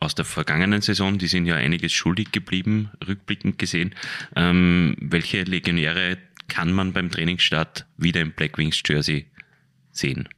[0.00, 3.94] aus der vergangenen Saison, die sind ja einiges schuldig geblieben, rückblickend gesehen.
[4.34, 6.16] Ähm, welche Legionäre
[6.48, 9.26] kann man beim Trainingsstart wieder im Black Wings Jersey
[9.92, 10.28] sehen?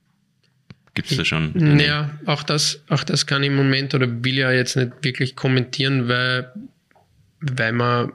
[0.95, 1.55] Gibt es da schon?
[1.55, 1.87] Eine?
[1.87, 5.37] Ja, auch das, auch das kann ich im Moment oder will ja jetzt nicht wirklich
[5.37, 6.53] kommentieren, weil,
[7.41, 8.13] weil man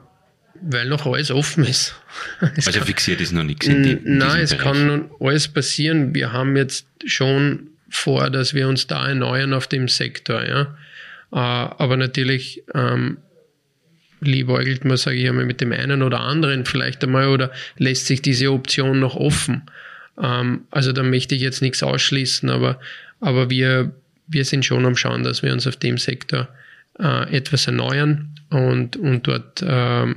[0.60, 1.94] weil noch alles offen ist.
[2.56, 3.66] Es also kann, fixiert ist noch nichts.
[3.66, 4.64] In die, in nein, es Bereich.
[4.64, 6.14] kann alles passieren.
[6.14, 10.44] Wir haben jetzt schon vor, dass wir uns da erneuern auf dem Sektor.
[10.46, 10.76] Ja.
[11.32, 13.18] Äh, aber natürlich ähm,
[14.20, 18.22] liebäugelt man, sage ich einmal, mit dem einen oder anderen vielleicht einmal oder lässt sich
[18.22, 19.62] diese Option noch offen.
[20.20, 22.80] Ähm, also da möchte ich jetzt nichts ausschließen, aber,
[23.20, 23.92] aber wir,
[24.26, 26.48] wir sind schon am Schauen, dass wir uns auf dem Sektor
[26.98, 30.14] äh, etwas erneuern und, und dort äh,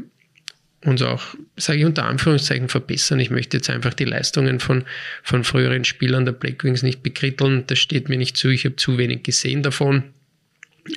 [0.83, 1.21] uns auch,
[1.57, 3.19] sage ich unter Anführungszeichen, verbessern.
[3.19, 4.83] Ich möchte jetzt einfach die Leistungen von,
[5.21, 7.65] von früheren Spielern der Blackwings nicht bekritteln.
[7.67, 8.49] Das steht mir nicht zu.
[8.49, 10.05] Ich habe zu wenig gesehen davon.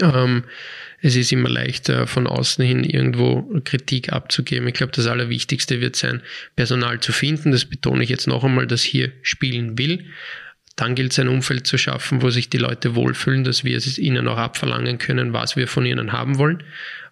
[0.01, 0.44] Ähm,
[1.01, 4.66] es ist immer leichter, von außen hin irgendwo Kritik abzugeben.
[4.68, 6.23] Ich glaube, das Allerwichtigste wird sein,
[6.57, 7.53] Personal zu finden.
[7.53, 10.07] Das betone ich jetzt noch einmal, das hier spielen will.
[10.77, 13.99] Dann gilt es, ein Umfeld zu schaffen, wo sich die Leute wohlfühlen, dass wir es
[13.99, 16.62] ihnen auch abverlangen können, was wir von ihnen haben wollen.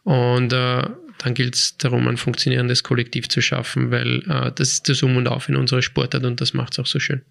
[0.04, 0.82] Und äh,
[1.18, 5.16] dann gilt es darum, ein funktionierendes Kollektiv zu schaffen, weil äh, das ist das Um
[5.16, 7.22] und Auf in unserer Sportart und das macht es auch so schön.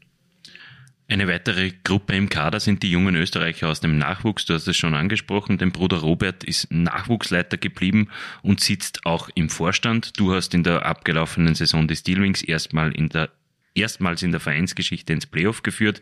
[1.12, 4.46] Eine weitere Gruppe im Kader sind die jungen Österreicher aus dem Nachwuchs.
[4.46, 5.58] Du hast es schon angesprochen.
[5.58, 8.08] Dein Bruder Robert ist Nachwuchsleiter geblieben
[8.44, 10.18] und sitzt auch im Vorstand.
[10.18, 13.28] Du hast in der abgelaufenen Saison des Steelwings erstmal in der,
[13.76, 16.02] erstmals in der Vereinsgeschichte ins Playoff geführt.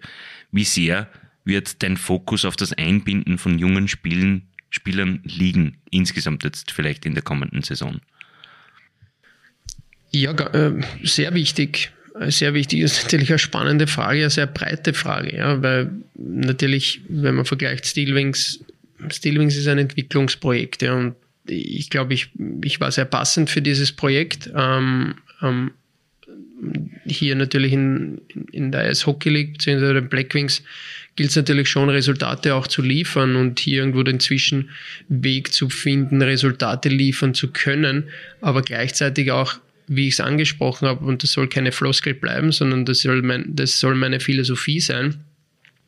[0.52, 1.10] Wie sehr
[1.44, 7.16] wird dein Fokus auf das Einbinden von jungen Spielen, Spielern liegen, insgesamt jetzt vielleicht in
[7.16, 8.00] der kommenden Saison?
[10.12, 11.94] Ja, äh, sehr wichtig
[12.28, 17.36] sehr wichtig ist natürlich eine spannende Frage, eine sehr breite Frage, ja, weil natürlich, wenn
[17.36, 18.60] man vergleicht Steelwings,
[19.10, 21.16] Steelwings ist ein Entwicklungsprojekt, ja, und
[21.48, 22.30] ich glaube, ich,
[22.64, 24.52] ich war sehr passend für dieses Projekt.
[24.56, 25.72] Ähm, ähm,
[27.06, 29.94] hier natürlich in, in der Eishockey League bzw.
[29.94, 30.62] den Blackwings
[31.16, 36.22] gilt es natürlich schon, Resultate auch zu liefern und hier irgendwo den Zwischenweg zu finden,
[36.22, 38.06] Resultate liefern zu können,
[38.42, 39.56] aber gleichzeitig auch,
[39.90, 43.46] wie ich es angesprochen habe, und das soll keine Floskel bleiben, sondern das soll, mein,
[43.50, 45.24] das soll meine Philosophie sein,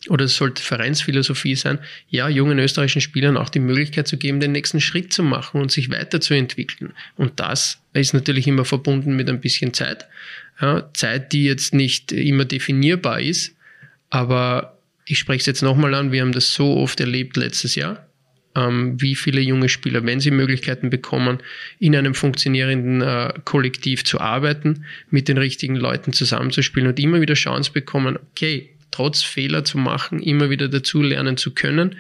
[0.10, 1.78] oder es sollte Vereinsphilosophie sein,
[2.10, 5.72] ja, jungen österreichischen Spielern auch die Möglichkeit zu geben, den nächsten Schritt zu machen und
[5.72, 6.94] sich weiterzuentwickeln.
[7.16, 10.08] Und das ist natürlich immer verbunden mit ein bisschen Zeit.
[10.60, 13.56] Ja, Zeit, die jetzt nicht immer definierbar ist,
[14.10, 18.08] aber ich spreche es jetzt nochmal an, wir haben das so oft erlebt letztes Jahr,
[18.54, 21.40] wie viele junge Spieler, wenn sie Möglichkeiten bekommen,
[21.80, 27.34] in einem funktionierenden äh, Kollektiv zu arbeiten, mit den richtigen Leuten zusammenzuspielen und immer wieder
[27.34, 31.96] Chance bekommen, okay, trotz Fehler zu machen, immer wieder dazu lernen zu können,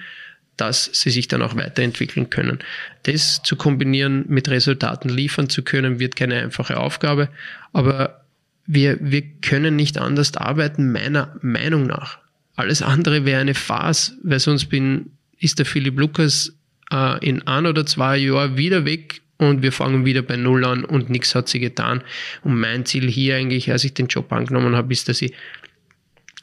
[0.57, 2.59] dass sie sich dann auch weiterentwickeln können.
[3.03, 7.29] Das zu kombinieren mit Resultaten liefern zu können, wird keine einfache Aufgabe,
[7.73, 8.25] aber
[8.67, 12.19] wir, wir können nicht anders arbeiten, meiner Meinung nach.
[12.55, 15.11] Alles andere wäre eine Farce, weil sonst bin,
[15.41, 16.55] ist der Philipp Lukas
[16.91, 20.85] äh, in ein oder zwei Jahren wieder weg und wir fangen wieder bei Null an
[20.85, 22.03] und nichts hat sie getan.
[22.43, 25.33] Und mein Ziel hier eigentlich, als ich den Job angenommen habe, ist, dass ich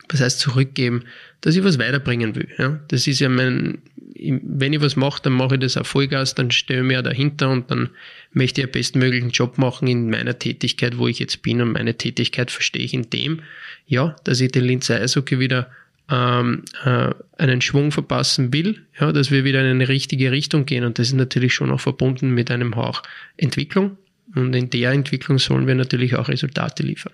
[0.09, 1.05] was heißt zurückgeben,
[1.41, 2.49] dass ich was weiterbringen will.
[2.59, 2.81] Ja?
[2.89, 3.79] Das ist ja mein,
[4.17, 7.51] wenn ich was mache, dann mache ich das auf Vollgas, dann stehe ich mir dahinter
[7.51, 7.91] und dann
[8.33, 11.61] möchte ich einen bestmöglichen Job machen in meiner Tätigkeit, wo ich jetzt bin.
[11.61, 13.43] Und meine Tätigkeit verstehe ich in dem,
[13.87, 15.71] ja, dass ich den Linzer Eishockey wieder
[16.11, 20.85] ähm, äh, einen Schwung verpassen will, ja, dass wir wieder in eine richtige Richtung gehen.
[20.85, 23.03] Und das ist natürlich schon auch verbunden mit einem Hauch
[23.37, 23.99] Entwicklung.
[24.35, 27.13] Und in der Entwicklung sollen wir natürlich auch Resultate liefern.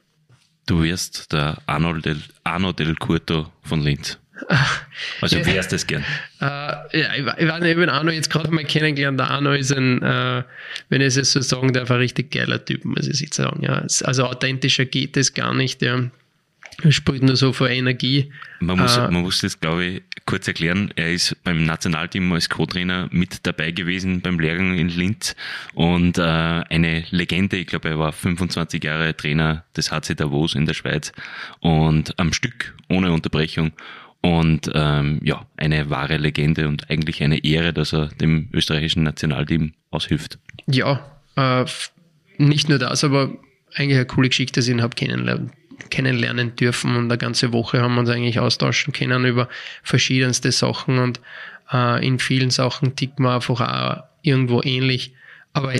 [0.66, 4.18] Du wirst der Arno del, Arno del Curto von Linz.
[5.20, 6.04] Also ja, wärst es gern.
[6.40, 9.18] Äh, ja, ich, war eben Arno jetzt gerade mal kennengelernt.
[9.18, 10.42] Der Arno ist ein, äh,
[10.88, 13.62] wenn ich es so sagen darf, ein richtig geiler Typ, muss ich sagen.
[13.62, 13.85] Ja.
[14.02, 15.83] Also authentischer geht es gar nicht.
[15.83, 16.11] Ja.
[16.82, 18.32] Er spielt nur so vor Energie.
[18.60, 20.92] Man muss, äh, man muss das, glaube ich, kurz erklären.
[20.96, 25.37] Er ist beim Nationalteam als Co-Trainer mit dabei gewesen beim Lehrgang in Linz
[25.74, 27.56] und äh, eine Legende.
[27.56, 31.12] Ich glaube, er war 25 Jahre Trainer des HC Davos in der Schweiz
[31.60, 33.72] und am Stück, ohne Unterbrechung.
[34.20, 39.74] Und ähm, ja, eine wahre Legende und eigentlich eine Ehre, dass er dem österreichischen Nationalteam
[39.90, 40.38] aushilft.
[40.66, 41.66] Ja, äh,
[42.38, 43.34] nicht nur das, aber
[43.74, 45.52] eigentlich eine coole Geschichte, dass ich ihn habe kennenlernen
[45.90, 49.48] kennenlernen dürfen und eine ganze Woche haben wir uns eigentlich austauschen können über
[49.82, 51.20] verschiedenste Sachen und
[51.72, 55.12] äh, in vielen Sachen tickt man einfach auch irgendwo ähnlich.
[55.52, 55.72] Aber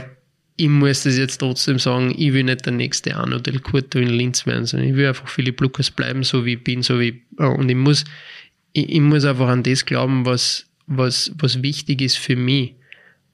[0.57, 4.09] ich muss das jetzt trotzdem sagen, ich will nicht der nächste Arno del Curto in
[4.09, 7.23] Linz werden, sondern ich will einfach Philipp Lukas bleiben, so wie ich bin, so wie
[7.39, 8.05] äh, und ich muss,
[8.73, 12.75] ich, ich muss einfach an das glauben, was, was, was wichtig ist für mich.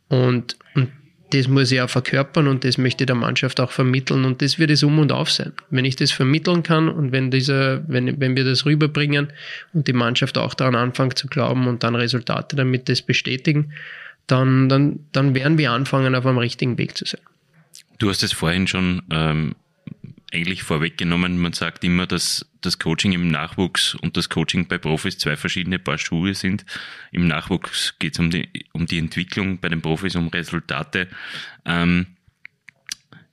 [0.09, 0.89] Und, und
[1.31, 4.59] das muss ich auch verkörpern und das möchte ich der Mannschaft auch vermitteln und das
[4.59, 5.53] wird es um und auf sein.
[5.71, 9.33] Wenn ich das vermitteln kann und wenn dieser, wenn, wenn wir das rüberbringen
[9.73, 13.73] und die Mannschaft auch daran anfängt zu glauben und dann Resultate damit das bestätigen,
[14.27, 17.21] dann, dann, dann werden wir anfangen, auf einem richtigen Weg zu sein.
[17.99, 19.55] Du hast es vorhin schon ähm,
[20.33, 21.39] eigentlich vorweggenommen.
[21.39, 25.79] Man sagt immer, dass das Coaching im Nachwuchs und das Coaching bei Profis zwei verschiedene
[25.79, 26.65] Paar Schuhe sind.
[27.13, 31.09] Im Nachwuchs geht es um die, um die Entwicklung, bei den Profis um Resultate.
[31.65, 32.07] Ähm,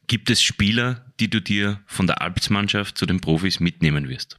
[0.08, 4.38] gibt es Spieler, die du dir von der Alpsmannschaft zu den Profis mitnehmen wirst?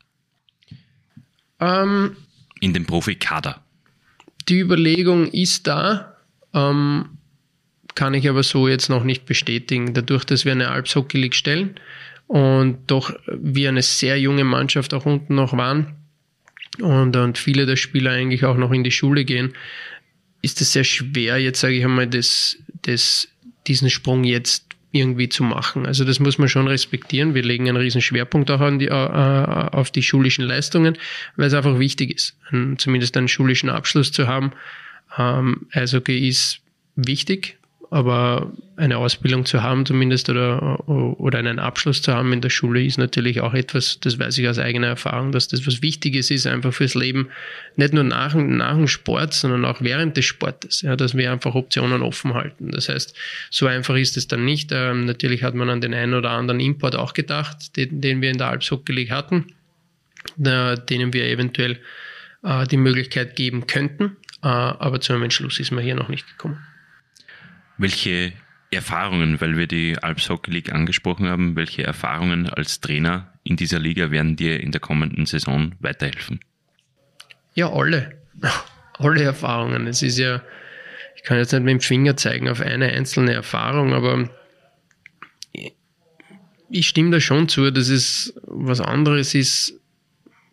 [1.60, 2.16] Ähm,
[2.60, 3.62] In den Profikader?
[4.48, 6.16] Die Überlegung ist da.
[6.54, 7.18] Ähm,
[7.94, 9.92] kann ich aber so jetzt noch nicht bestätigen.
[9.92, 11.74] Dadurch, dass wir eine Alps Hockey League stellen,
[12.28, 15.96] und doch wir eine sehr junge Mannschaft auch unten noch waren
[16.80, 19.54] und, und viele der Spieler eigentlich auch noch in die Schule gehen,
[20.42, 23.28] ist es sehr schwer, jetzt sage ich einmal, das, das,
[23.66, 25.86] diesen Sprung jetzt irgendwie zu machen.
[25.86, 27.34] Also das muss man schon respektieren.
[27.34, 30.96] Wir legen einen riesen Schwerpunkt auch an die, äh, auf die schulischen Leistungen,
[31.36, 34.52] weil es einfach wichtig ist, einen, zumindest einen schulischen Abschluss zu haben.
[35.18, 36.60] Ähm, Eishockey ist
[36.96, 37.57] wichtig,
[37.90, 42.84] aber eine Ausbildung zu haben zumindest oder, oder einen Abschluss zu haben in der Schule
[42.84, 46.46] ist natürlich auch etwas, das weiß ich aus eigener Erfahrung, dass das was Wichtiges ist,
[46.46, 47.28] einfach fürs Leben,
[47.76, 51.54] nicht nur nach, nach dem Sport, sondern auch während des Sportes, ja, dass wir einfach
[51.54, 52.70] Optionen offen halten.
[52.70, 53.16] Das heißt,
[53.50, 54.70] so einfach ist es dann nicht.
[54.72, 58.30] Ähm, natürlich hat man an den einen oder anderen Import auch gedacht, den, den wir
[58.30, 59.46] in der Alpshockey League hatten,
[60.44, 61.78] äh, denen wir eventuell
[62.42, 66.28] äh, die Möglichkeit geben könnten, äh, aber zu einem Entschluss ist man hier noch nicht
[66.28, 66.67] gekommen.
[67.78, 68.32] Welche
[68.70, 73.78] Erfahrungen, weil wir die Alps Hockey League angesprochen haben, welche Erfahrungen als Trainer in dieser
[73.78, 76.40] Liga werden dir in der kommenden Saison weiterhelfen?
[77.54, 78.18] Ja, alle.
[78.98, 79.86] alle Erfahrungen.
[79.86, 80.42] Es ist ja,
[81.16, 84.28] ich kann jetzt nicht mit dem Finger zeigen auf eine einzelne Erfahrung, aber
[86.70, 89.80] ich stimme da schon zu, dass es was anderes ist,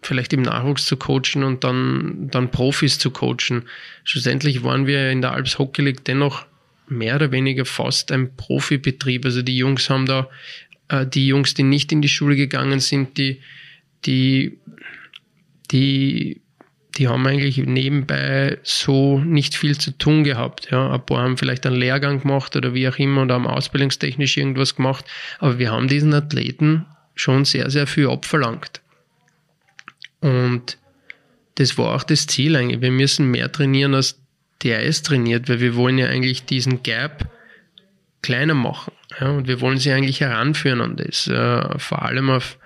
[0.01, 3.67] vielleicht im Nachwuchs zu coachen und dann, dann Profis zu coachen.
[4.03, 6.45] Schlussendlich waren wir in der Alps Hockey League dennoch
[6.87, 9.25] mehr oder weniger fast ein Profibetrieb.
[9.25, 10.29] Also die Jungs haben da,
[10.89, 13.41] äh, die Jungs, die nicht in die Schule gegangen sind, die,
[14.05, 14.59] die,
[15.71, 16.41] die,
[16.97, 20.69] die haben eigentlich nebenbei so nicht viel zu tun gehabt.
[20.71, 24.37] Ja, ein paar haben vielleicht einen Lehrgang gemacht oder wie auch immer und haben ausbildungstechnisch
[24.37, 25.05] irgendwas gemacht.
[25.39, 28.81] Aber wir haben diesen Athleten schon sehr, sehr viel abverlangt.
[30.21, 30.77] Und
[31.55, 32.81] das war auch das Ziel eigentlich.
[32.81, 34.19] Wir müssen mehr trainieren als
[34.63, 37.29] Eis trainiert, weil wir wollen ja eigentlich diesen Gap
[38.21, 38.91] kleiner machen.
[39.19, 42.57] Ja, und wir wollen sie eigentlich heranführen an das, äh, vor allem auf,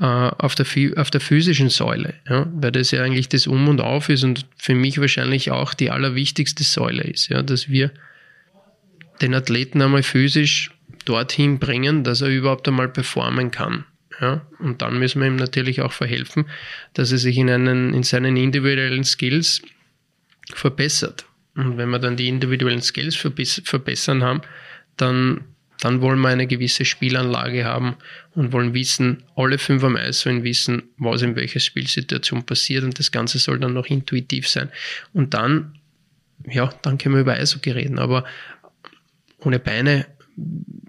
[0.00, 0.66] äh, auf, der,
[0.96, 4.46] auf der physischen Säule, ja, weil das ja eigentlich das Um und Auf ist und
[4.56, 7.90] für mich wahrscheinlich auch die allerwichtigste Säule ist, ja, dass wir
[9.20, 10.70] den Athleten einmal physisch
[11.04, 13.84] dorthin bringen, dass er überhaupt einmal performen kann.
[14.20, 16.46] Ja, und dann müssen wir ihm natürlich auch verhelfen,
[16.94, 19.60] dass er sich in, einen, in seinen individuellen Skills
[20.52, 21.24] verbessert.
[21.56, 24.42] Und wenn wir dann die individuellen Skills verbessern haben,
[24.96, 25.44] dann,
[25.80, 27.96] dann wollen wir eine gewisse Spielanlage haben
[28.34, 32.98] und wollen wissen, alle fünf am Eis sollen wissen, was in welcher Spielsituation passiert und
[32.98, 34.70] das Ganze soll dann noch intuitiv sein.
[35.12, 35.78] Und dann,
[36.46, 38.24] ja, dann können wir über Eishockey reden, aber
[39.38, 40.06] ohne Beine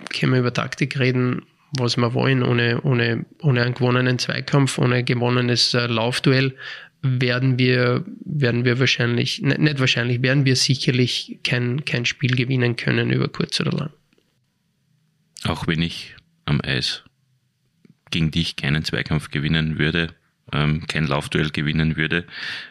[0.09, 1.43] können wir über Taktik reden,
[1.77, 6.55] was wir wollen, ohne, ohne, ohne einen gewonnenen Zweikampf, ohne gewonnenes äh, Laufduell
[7.05, 12.75] werden wir, werden wir wahrscheinlich, nicht, nicht wahrscheinlich, werden wir sicherlich kein, kein Spiel gewinnen
[12.75, 13.89] können über kurz oder lang.
[15.43, 16.15] Auch wenn ich
[16.45, 17.03] am Eis
[18.11, 20.15] gegen dich keinen Zweikampf gewinnen würde,
[20.51, 22.25] ähm, kein Laufduell gewinnen würde,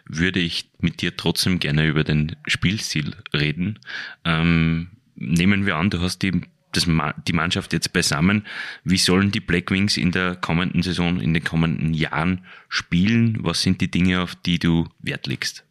[0.07, 3.79] würde ich mit dir trotzdem gerne über den Spielstil reden.
[4.25, 6.41] Ähm, nehmen wir an, du hast die
[6.77, 6.87] das,
[7.27, 8.47] die Mannschaft jetzt beisammen.
[8.85, 13.39] Wie sollen die Black Wings in der kommenden Saison, in den kommenden Jahren spielen?
[13.41, 15.65] Was sind die Dinge, auf die du Wert legst?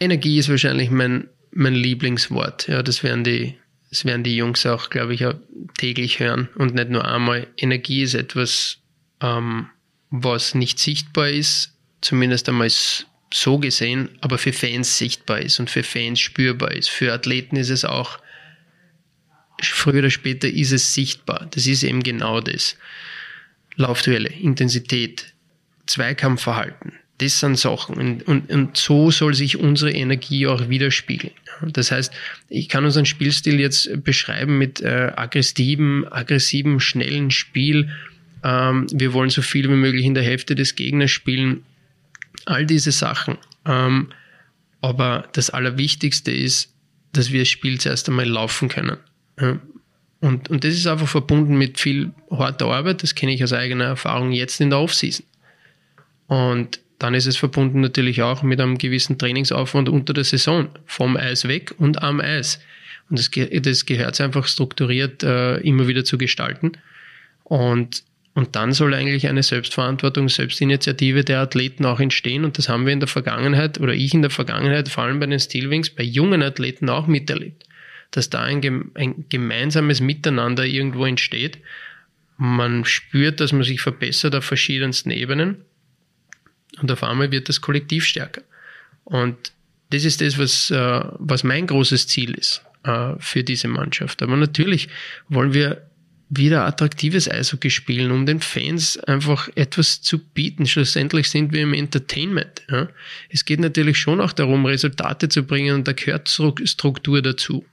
[0.00, 2.68] Energie ist wahrscheinlich mein, mein Lieblingswort.
[2.68, 3.54] Ja, das werden die,
[3.90, 5.34] das werden die Jungs auch, glaube ich, auch
[5.78, 7.46] täglich hören und nicht nur einmal.
[7.56, 8.78] Energie ist etwas,
[9.20, 9.68] ähm,
[10.10, 12.70] was nicht sichtbar ist, zumindest einmal
[13.32, 16.88] so gesehen, aber für Fans sichtbar ist und für Fans spürbar ist.
[16.88, 18.18] Für Athleten ist es auch
[19.62, 21.46] früher oder später ist es sichtbar.
[21.50, 22.76] Das ist eben genau das.
[23.76, 25.34] Laufduelle, Intensität,
[25.86, 27.96] Zweikampfverhalten, das sind Sachen.
[27.96, 31.32] Und, und, und so soll sich unsere Energie auch widerspiegeln.
[31.62, 32.12] Das heißt,
[32.48, 37.90] ich kann unseren Spielstil jetzt beschreiben mit äh, aggressiven, aggressiven, schnellen Spiel.
[38.44, 41.64] Ähm, wir wollen so viel wie möglich in der Hälfte des Gegners spielen.
[42.44, 43.38] All diese Sachen.
[43.64, 44.08] Ähm,
[44.82, 46.72] aber das Allerwichtigste ist,
[47.12, 48.98] dass wir das Spiel zuerst einmal laufen können.
[50.20, 53.84] Und, und das ist einfach verbunden mit viel harter Arbeit, das kenne ich aus eigener
[53.84, 55.26] Erfahrung jetzt in der Offseason.
[56.26, 61.16] Und dann ist es verbunden natürlich auch mit einem gewissen Trainingsaufwand unter der Saison, vom
[61.16, 62.60] Eis weg und am Eis.
[63.10, 63.30] Und das,
[63.62, 66.72] das gehört einfach strukturiert äh, immer wieder zu gestalten.
[67.44, 68.02] Und,
[68.34, 72.44] und dann soll eigentlich eine Selbstverantwortung, Selbstinitiative der Athleten auch entstehen.
[72.44, 75.26] Und das haben wir in der Vergangenheit oder ich in der Vergangenheit, vor allem bei
[75.26, 77.66] den Steelwings, bei jungen Athleten auch miterlebt
[78.10, 81.58] dass da ein, ein gemeinsames Miteinander irgendwo entsteht.
[82.38, 85.64] Man spürt, dass man sich verbessert auf verschiedensten Ebenen
[86.80, 88.42] und auf einmal wird das Kollektiv stärker.
[89.04, 89.52] Und
[89.90, 94.22] das ist das, was, äh, was mein großes Ziel ist äh, für diese Mannschaft.
[94.22, 94.88] Aber natürlich
[95.28, 95.82] wollen wir
[96.28, 100.66] wieder attraktives Eishockey spielen, um den Fans einfach etwas zu bieten.
[100.66, 102.62] Schlussendlich sind wir im Entertainment.
[102.68, 102.88] Ja.
[103.28, 107.64] Es geht natürlich schon auch darum, Resultate zu bringen und da gehört Struktur dazu.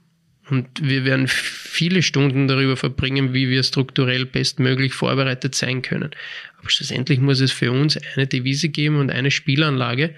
[0.49, 6.11] Und wir werden viele Stunden darüber verbringen, wie wir strukturell bestmöglich vorbereitet sein können.
[6.59, 10.15] Aber schlussendlich muss es für uns eine Devise geben und eine Spielanlage.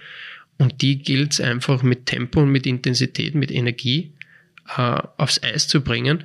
[0.57, 4.11] Und die gilt es einfach mit Tempo und mit Intensität, mit Energie
[4.77, 6.23] äh, aufs Eis zu bringen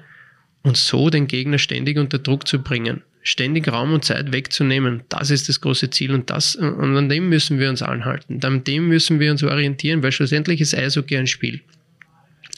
[0.62, 3.02] und so den Gegner ständig unter Druck zu bringen.
[3.22, 7.28] Ständig Raum und Zeit wegzunehmen, das ist das große Ziel und das, und an dem
[7.28, 8.40] müssen wir uns anhalten.
[8.42, 11.60] An dem müssen wir uns orientieren, weil schlussendlich ist Eishockey ein Spiel.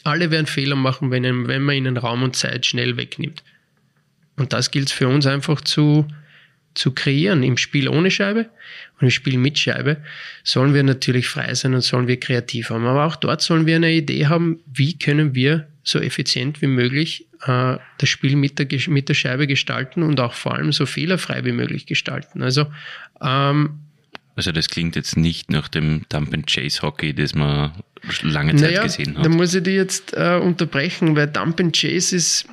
[0.03, 3.43] Alle werden Fehler machen, wenn, wenn man ihnen Raum und Zeit schnell wegnimmt.
[4.35, 6.07] Und das gilt für uns einfach zu,
[6.73, 7.43] zu kreieren.
[7.43, 8.49] Im Spiel ohne Scheibe
[8.99, 9.97] und im Spiel mit Scheibe
[10.43, 12.85] sollen wir natürlich frei sein und sollen wir kreativ haben.
[12.85, 17.27] Aber auch dort sollen wir eine Idee haben, wie können wir so effizient wie möglich
[17.45, 21.43] äh, das Spiel mit der, mit der Scheibe gestalten und auch vor allem so fehlerfrei
[21.43, 22.41] wie möglich gestalten.
[22.41, 22.67] Also,
[23.21, 23.79] ähm,
[24.35, 27.71] also das klingt jetzt nicht nach dem Dump and Chase Hockey, das man
[28.21, 29.25] lange Zeit naja, gesehen hat.
[29.25, 32.45] Da muss ich dich jetzt äh, unterbrechen, weil Dump and Chase ist,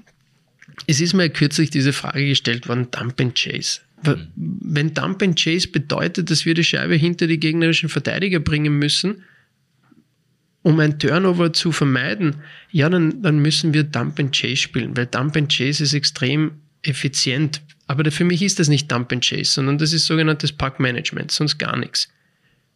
[0.86, 3.80] es ist mir kürzlich diese Frage gestellt worden, Dump and Chase.
[4.04, 4.28] Mhm.
[4.36, 9.24] Wenn Dump and Chase bedeutet, dass wir die Scheibe hinter die gegnerischen Verteidiger bringen müssen,
[10.62, 12.36] um ein Turnover zu vermeiden,
[12.70, 16.52] ja, dann, dann müssen wir Dump and Chase spielen, weil Dump and Chase ist extrem
[16.82, 17.62] effizient.
[17.90, 21.58] Aber für mich ist das nicht Dump and Chase, sondern das ist sogenanntes Pack-Management, sonst
[21.58, 22.08] gar nichts.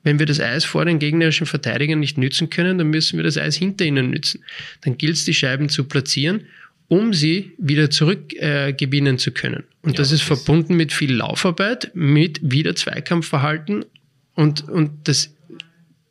[0.03, 3.39] Wenn wir das Eis vor den gegnerischen Verteidigern nicht nützen können, dann müssen wir das
[3.39, 4.43] Eis hinter ihnen nützen.
[4.81, 6.47] Dann gilt es, die Scheiben zu platzieren,
[6.89, 9.63] um sie wieder zurückgewinnen äh, zu können.
[9.83, 13.85] Und ja, das ist das verbunden mit viel Laufarbeit, mit wieder Zweikampfverhalten
[14.35, 15.33] und, und das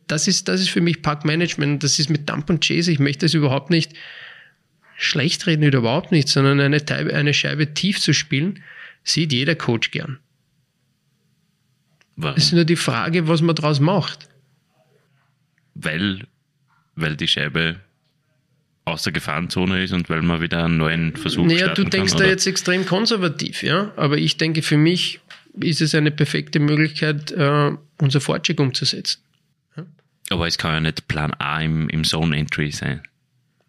[0.07, 1.83] das ist, das ist für mich Parkmanagement.
[1.83, 2.91] Das ist mit Dump und Chase.
[2.91, 3.93] Ich möchte das überhaupt nicht
[4.97, 8.61] schlecht reden, überhaupt nicht, sondern eine, eine Scheibe tief zu spielen,
[9.03, 10.19] sieht jeder Coach gern.
[12.15, 12.37] Warum?
[12.37, 14.29] Es ist nur die Frage, was man daraus macht.
[15.75, 16.27] Weil,
[16.95, 17.79] weil die Scheibe
[18.85, 22.13] aus der Gefahrenzone ist und weil man wieder einen neuen Versuch naja, starten du denkst
[22.13, 23.91] kann, da jetzt extrem konservativ, ja.
[23.95, 25.21] Aber ich denke, für mich
[25.59, 29.21] ist es eine perfekte Möglichkeit, uh, unser Fortschritt umzusetzen.
[30.29, 33.01] Aber es kann ja nicht Plan A im, im Zone Entry sein,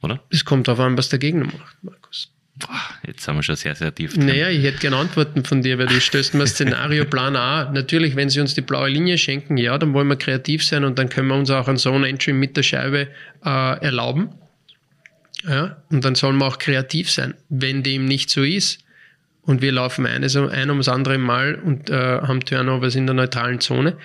[0.00, 0.22] oder?
[0.30, 2.33] Es kommt darauf an, was der Gegner macht, Markus.
[2.56, 4.26] Boah, jetzt sind wir schon sehr, sehr tief drin.
[4.26, 7.70] Naja, ich hätte gerne Antworten von dir, weil du stößt mir Szenario Plan A.
[7.72, 10.98] Natürlich, wenn sie uns die blaue Linie schenken, ja, dann wollen wir kreativ sein und
[10.98, 13.08] dann können wir uns auch ein Zone Entry mit der Scheibe
[13.44, 14.30] äh, erlauben.
[15.46, 17.34] Ja, und dann sollen wir auch kreativ sein.
[17.48, 18.83] Wenn dem nicht so ist,
[19.46, 23.60] und wir laufen eines, ein ums andere Mal und äh, haben Turnovers in der neutralen
[23.60, 23.96] Zone,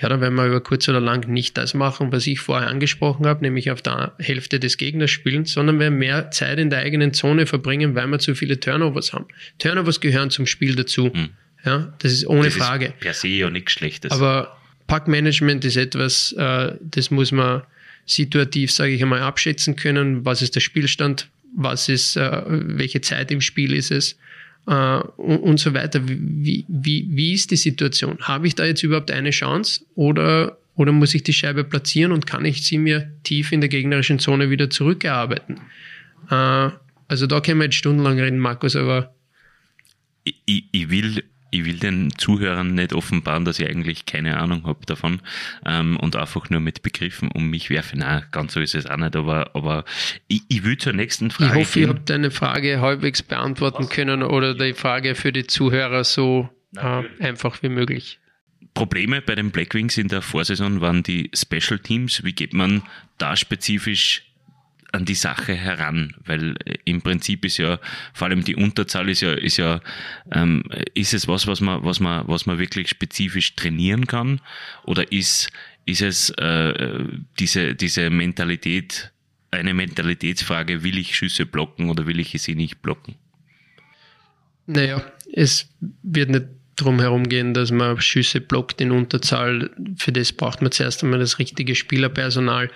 [0.00, 3.26] ja, dann werden wir über kurz oder lang nicht das machen, was ich vorher angesprochen
[3.26, 7.12] habe, nämlich auf der Hälfte des Gegners spielen, sondern wir mehr Zeit in der eigenen
[7.12, 9.26] Zone verbringen, weil wir zu viele Turnovers haben.
[9.58, 11.10] Turnovers gehören zum Spiel dazu.
[11.14, 11.30] Mhm.
[11.64, 12.86] Ja, das ist ohne das Frage.
[12.86, 14.12] Ist per se ja nichts Schlechtes.
[14.12, 17.62] Aber Packmanagement ist etwas, äh, das muss man
[18.06, 20.24] situativ, sage ich einmal, abschätzen können.
[20.24, 21.28] Was ist der Spielstand?
[21.56, 24.16] Was ist, äh, welche Zeit im Spiel ist es?
[24.66, 26.00] Äh, und, und, so weiter.
[26.06, 28.18] Wie, wie, wie ist die Situation?
[28.20, 32.26] Habe ich da jetzt überhaupt eine Chance oder, oder muss ich die Scheibe platzieren und
[32.26, 35.60] kann ich sie mir tief in der gegnerischen Zone wieder zurückerarbeiten?
[36.30, 36.70] Äh,
[37.08, 39.14] also da können wir jetzt stundenlang reden, Markus, aber
[40.24, 44.84] ich, ich will ich will den Zuhörern nicht offenbaren, dass ich eigentlich keine Ahnung habe
[44.86, 45.20] davon
[45.64, 47.96] ähm, und einfach nur mit Begriffen um mich werfe.
[47.96, 49.84] Na, ganz so ist es auch nicht, aber, aber
[50.28, 51.52] ich, ich will zur nächsten Frage.
[51.52, 51.82] Ich hoffe, gehen.
[51.84, 53.90] ich habe deine Frage halbwegs beantworten Was?
[53.90, 58.18] können oder die Frage für die Zuhörer so äh, einfach wie möglich.
[58.74, 62.22] Probleme bei den Blackwings in der Vorsaison waren die Special Teams.
[62.22, 62.82] Wie geht man
[63.16, 64.27] da spezifisch
[64.92, 67.78] an die Sache heran, weil äh, im Prinzip ist ja
[68.12, 69.80] vor allem die Unterzahl ist ja ist ja
[70.32, 70.62] ähm,
[70.94, 74.40] ist es was was man was man was man wirklich spezifisch trainieren kann
[74.84, 75.50] oder ist
[75.86, 77.04] ist es äh,
[77.38, 79.12] diese diese Mentalität
[79.50, 83.14] eine Mentalitätsfrage will ich Schüsse blocken oder will ich sie nicht blocken?
[84.66, 85.68] Naja, es
[86.02, 89.70] wird nicht drum herum gehen, dass man Schüsse blockt in Unterzahl.
[89.96, 92.70] Für das braucht man zuerst einmal das richtige Spielerpersonal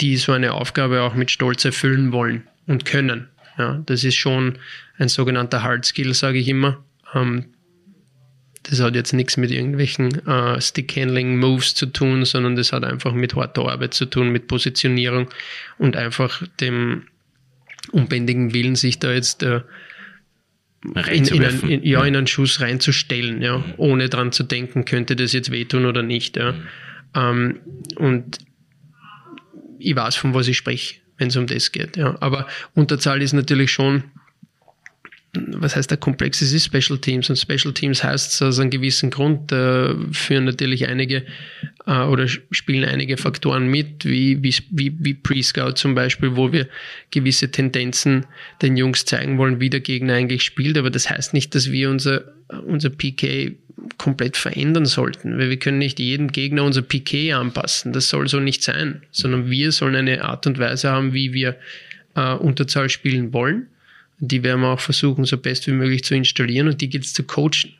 [0.00, 3.28] die so eine Aufgabe auch mit Stolz erfüllen wollen und können.
[3.58, 4.58] Ja, das ist schon
[4.98, 6.82] ein sogenannter Hard Skill, sage ich immer.
[7.14, 7.46] Ähm,
[8.64, 13.34] das hat jetzt nichts mit irgendwelchen äh, Stick-Handling-Moves zu tun, sondern das hat einfach mit
[13.36, 15.28] harter Arbeit zu tun, mit Positionierung
[15.78, 17.04] und einfach dem
[17.92, 19.60] unbändigen Willen, sich da jetzt äh,
[21.12, 25.14] in, in, ein, in, ja, in einen Schuss reinzustellen, ja, ohne dran zu denken, könnte
[25.14, 26.36] das jetzt wehtun oder nicht.
[26.36, 26.52] Ja.
[26.52, 26.66] Mhm.
[27.14, 27.60] Ähm,
[27.96, 28.38] und
[29.78, 31.96] ich weiß, von was ich spreche, wenn es um das geht.
[31.96, 32.16] Ja.
[32.20, 34.04] Aber Unterzahl ist natürlich schon,
[35.48, 36.42] was heißt der Komplex?
[36.42, 40.88] Es ist Special Teams und Special Teams heißt aus einem gewissen Grund, äh, führen natürlich
[40.88, 41.24] einige
[41.86, 46.68] äh, oder spielen einige Faktoren mit, wie, wie, wie, wie Pre-Scout zum Beispiel, wo wir
[47.10, 48.26] gewisse Tendenzen
[48.62, 50.76] den Jungs zeigen wollen, wie der Gegner eigentlich spielt.
[50.78, 52.24] Aber das heißt nicht, dass wir unser,
[52.66, 53.52] unser PK
[53.98, 57.92] komplett verändern sollten, weil wir können nicht jedem Gegner unser Piquet anpassen.
[57.92, 61.56] Das soll so nicht sein, sondern wir sollen eine Art und Weise haben, wie wir
[62.14, 63.68] äh, Unterzahl spielen wollen.
[64.18, 67.12] Die werden wir auch versuchen, so best wie möglich zu installieren und die gilt es
[67.12, 67.74] zu coachen.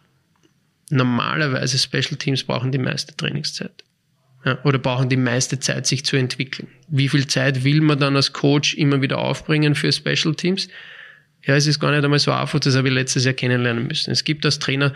[0.91, 3.85] Normalerweise Special Teams brauchen die meiste Trainingszeit.
[4.45, 6.69] Ja, oder brauchen die meiste Zeit, sich zu entwickeln.
[6.89, 10.69] Wie viel Zeit will man dann als Coach immer wieder aufbringen für Special Teams?
[11.45, 14.11] Ja, es ist gar nicht einmal so einfach, das habe ich letztes Jahr kennenlernen müssen.
[14.11, 14.93] Es gibt als Trainer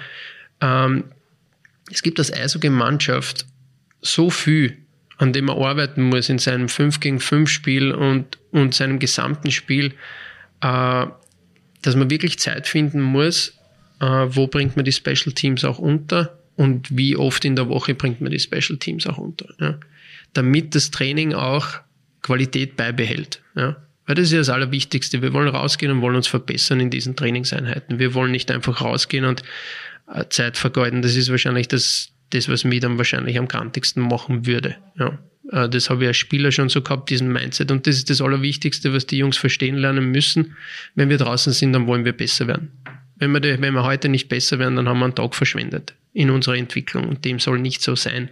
[0.60, 1.04] ähm,
[1.90, 3.46] es gibt als Eishockey-Mannschaft
[4.00, 4.78] so viel,
[5.18, 9.50] an dem man arbeiten muss in seinem 5 gegen 5 Spiel und, und seinem gesamten
[9.50, 9.94] Spiel.
[10.62, 11.06] äh,
[11.82, 13.58] dass man wirklich Zeit finden muss,
[14.00, 17.94] äh, wo bringt man die Special Teams auch unter und wie oft in der Woche
[17.94, 19.48] bringt man die Special Teams auch unter.
[19.60, 19.78] Ja?
[20.32, 21.66] Damit das Training auch
[22.22, 23.40] Qualität beibehält.
[23.54, 23.76] Ja?
[24.06, 25.22] Weil das ist ja das Allerwichtigste.
[25.22, 27.98] Wir wollen rausgehen und wollen uns verbessern in diesen Trainingseinheiten.
[27.98, 29.42] Wir wollen nicht einfach rausgehen und
[30.12, 31.02] äh, Zeit vergeuden.
[31.02, 34.76] Das ist wahrscheinlich das, das, was mich dann wahrscheinlich am kantigsten machen würde.
[34.98, 35.18] Ja.
[35.50, 37.70] Äh, das habe ich als Spieler schon so gehabt, diesen Mindset.
[37.70, 40.56] Und das ist das Allerwichtigste, was die Jungs verstehen lernen müssen.
[40.94, 42.70] Wenn wir draußen sind, dann wollen wir besser werden.
[43.16, 46.30] Wenn wir, wenn wir heute nicht besser werden, dann haben wir einen Tag verschwendet in
[46.30, 47.08] unserer Entwicklung.
[47.08, 48.30] Und dem soll nicht so sein.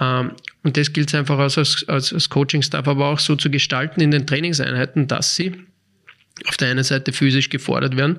[0.00, 0.32] Ähm,
[0.62, 4.10] und das gilt es einfach als, als, als Coaching-Staff aber auch so zu gestalten in
[4.10, 5.54] den Trainingseinheiten, dass sie
[6.46, 8.18] auf der einen Seite physisch gefordert werden,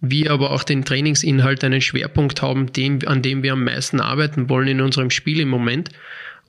[0.00, 4.48] wir aber auch den Trainingsinhalt einen Schwerpunkt haben, dem, an dem wir am meisten arbeiten
[4.48, 5.90] wollen in unserem Spiel im Moment.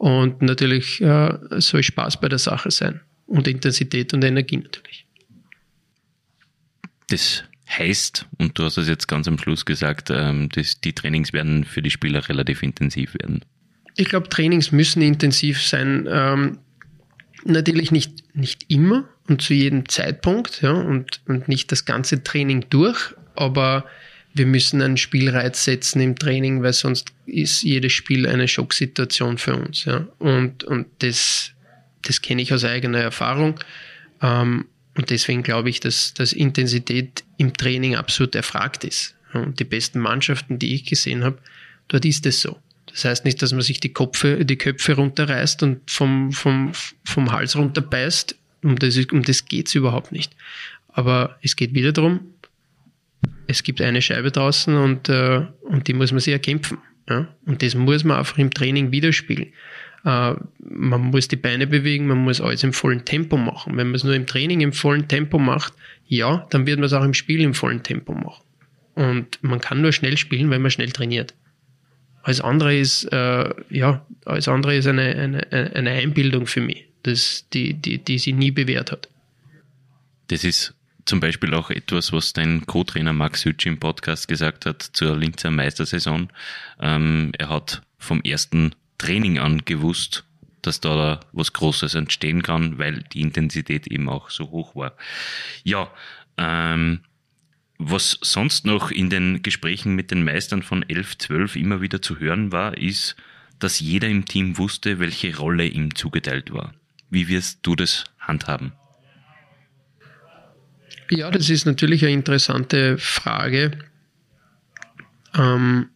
[0.02, 5.06] Und natürlich äh, soll Spaß bei der Sache sein und Intensität und Energie natürlich.
[7.10, 11.34] Das heißt, und du hast es jetzt ganz am Schluss gesagt, ähm, dass die Trainings
[11.34, 13.45] werden für die Spieler relativ intensiv werden.
[13.95, 16.08] Ich glaube, Trainings müssen intensiv sein.
[16.10, 16.58] Ähm,
[17.45, 22.66] natürlich nicht, nicht immer und zu jedem Zeitpunkt ja, und, und nicht das ganze Training
[22.72, 23.86] durch, aber
[24.34, 29.55] wir müssen einen Spielreiz setzen im Training, weil sonst ist jedes Spiel eine Schocksituation für
[29.55, 29.86] uns.
[29.86, 30.07] Ja.
[30.19, 31.51] Und, und das,
[32.03, 33.59] das kenne ich aus eigener Erfahrung.
[34.21, 34.65] Ähm,
[34.95, 39.15] und deswegen glaube ich, dass, dass Intensität im Training absolut erfragt ist.
[39.34, 41.38] Und die besten Mannschaften, die ich gesehen habe,
[41.88, 42.57] dort ist es so.
[42.88, 46.73] Das heißt nicht, dass man sich die, Kopfe, die Köpfe runterreißt und vom, vom,
[47.05, 48.36] vom Hals runterbeißt.
[48.63, 50.36] Um das, um das geht es überhaupt nicht.
[50.89, 52.19] Aber es geht wieder darum,
[53.47, 56.77] es gibt eine Scheibe draußen und, äh, und die muss man sich erkämpfen.
[57.09, 57.27] Ja?
[57.45, 59.53] Und das muss man einfach im Training widerspiegeln.
[60.05, 63.77] Äh, man muss die Beine bewegen, man muss alles im vollen Tempo machen.
[63.77, 65.73] Wenn man es nur im Training im vollen Tempo macht,
[66.07, 68.43] ja, dann wird man es auch im Spiel im vollen Tempo machen.
[68.95, 71.33] Und man kann nur schnell spielen, wenn man schnell trainiert.
[72.23, 77.47] Alles andere ist, äh, ja, alles andere ist eine, eine, eine Einbildung für mich, das,
[77.51, 79.09] die, die, die sie nie bewährt hat.
[80.27, 80.75] Das ist
[81.06, 85.52] zum Beispiel auch etwas, was dein Co-Trainer Max Hütsch im Podcast gesagt hat zur Linzer
[85.52, 86.32] Meistersaison.
[86.80, 90.26] Ähm, er hat vom ersten Training an gewusst,
[90.62, 94.95] dass da was Großes entstehen kann, weil die Intensität eben auch so hoch war.
[95.64, 95.91] Ja,
[96.38, 97.02] ähm,
[97.78, 102.20] was sonst noch in den Gesprächen mit den Meistern von 11, 12 immer wieder zu
[102.20, 103.16] hören war, ist,
[103.58, 106.74] dass jeder im Team wusste, welche Rolle ihm zugeteilt war.
[107.10, 108.74] Wie wirst du das handhaben?
[111.12, 113.72] Ja, das ist natürlich eine interessante Frage.
[115.36, 115.89] Ähm,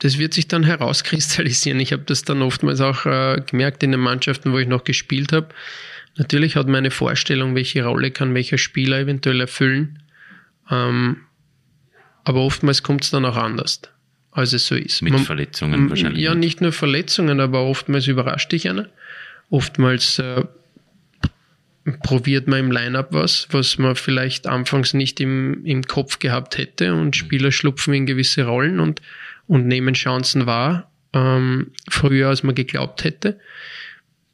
[0.00, 1.80] das wird sich dann herauskristallisieren.
[1.80, 5.32] Ich habe das dann oftmals auch äh, gemerkt in den Mannschaften, wo ich noch gespielt
[5.32, 5.48] habe.
[6.18, 10.02] Natürlich hat meine Vorstellung, welche Rolle kann welcher Spieler eventuell erfüllen,
[10.70, 11.22] ähm,
[12.24, 13.80] aber oftmals kommt es dann auch anders,
[14.30, 15.00] als es so ist.
[15.00, 16.22] Mit Man, Verletzungen wahrscheinlich.
[16.22, 18.90] Ja, nicht nur Verletzungen, aber oftmals überrascht dich einer.
[19.48, 20.44] Oftmals äh,
[22.02, 26.94] probiert man im Line-Up was, was man vielleicht anfangs nicht im, im Kopf gehabt hätte
[26.94, 27.12] und mhm.
[27.12, 29.02] Spieler schlupfen in gewisse Rollen und,
[29.46, 33.38] und nehmen Chancen wahr, ähm, früher als man geglaubt hätte.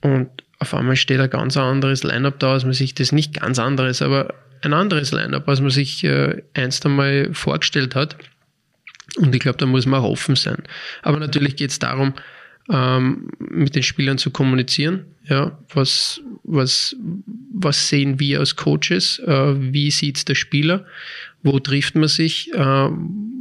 [0.01, 0.29] Und
[0.59, 4.03] auf einmal steht ein ganz anderes Line-Up da, als man sich das nicht ganz anderes,
[4.03, 8.17] aber ein anderes Line-up, als man sich äh, einst einmal vorgestellt hat.
[9.17, 10.63] Und ich glaube, da muss man auch offen sein.
[11.03, 12.15] Aber natürlich geht es darum,
[12.71, 15.05] ähm, mit den Spielern zu kommunizieren.
[15.29, 16.97] Ja, was, was,
[17.53, 19.19] was sehen wir als Coaches?
[19.21, 20.87] Äh, wie sieht der Spieler?
[21.43, 22.53] Wo trifft man sich?
[22.55, 22.89] Äh,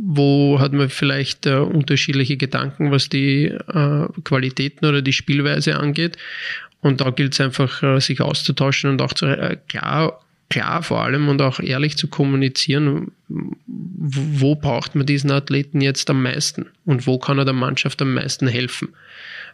[0.09, 6.17] wo hat man vielleicht äh, unterschiedliche Gedanken, was die äh, Qualitäten oder die Spielweise angeht?
[6.81, 11.03] Und da gilt es einfach, äh, sich auszutauschen und auch zu, äh, klar klar vor
[11.03, 17.05] allem und auch ehrlich zu kommunizieren, wo braucht man diesen Athleten jetzt am meisten und
[17.07, 18.89] wo kann er der Mannschaft am meisten helfen.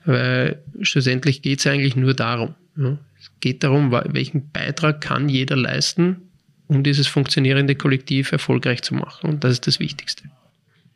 [0.06, 2.56] Weil schlussendlich geht es eigentlich nur darum.
[2.78, 2.98] Ja.
[3.20, 6.30] Es geht darum, welchen Beitrag kann jeder leisten,
[6.68, 9.30] um dieses funktionierende Kollektiv erfolgreich zu machen.
[9.30, 10.24] Und das ist das Wichtigste.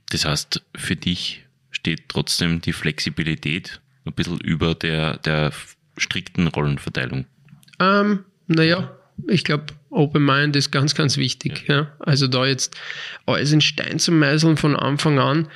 [0.09, 5.51] Das heißt, für dich steht trotzdem die Flexibilität ein bisschen über der, der
[5.97, 7.25] strikten Rollenverteilung.
[7.79, 8.96] Ähm, naja,
[9.27, 11.65] ich glaube, Open Mind ist ganz, ganz wichtig.
[11.67, 11.75] Ja.
[11.75, 11.91] ja.
[11.99, 12.75] Also da jetzt
[13.25, 15.47] alles in Stein zu meißeln von Anfang an.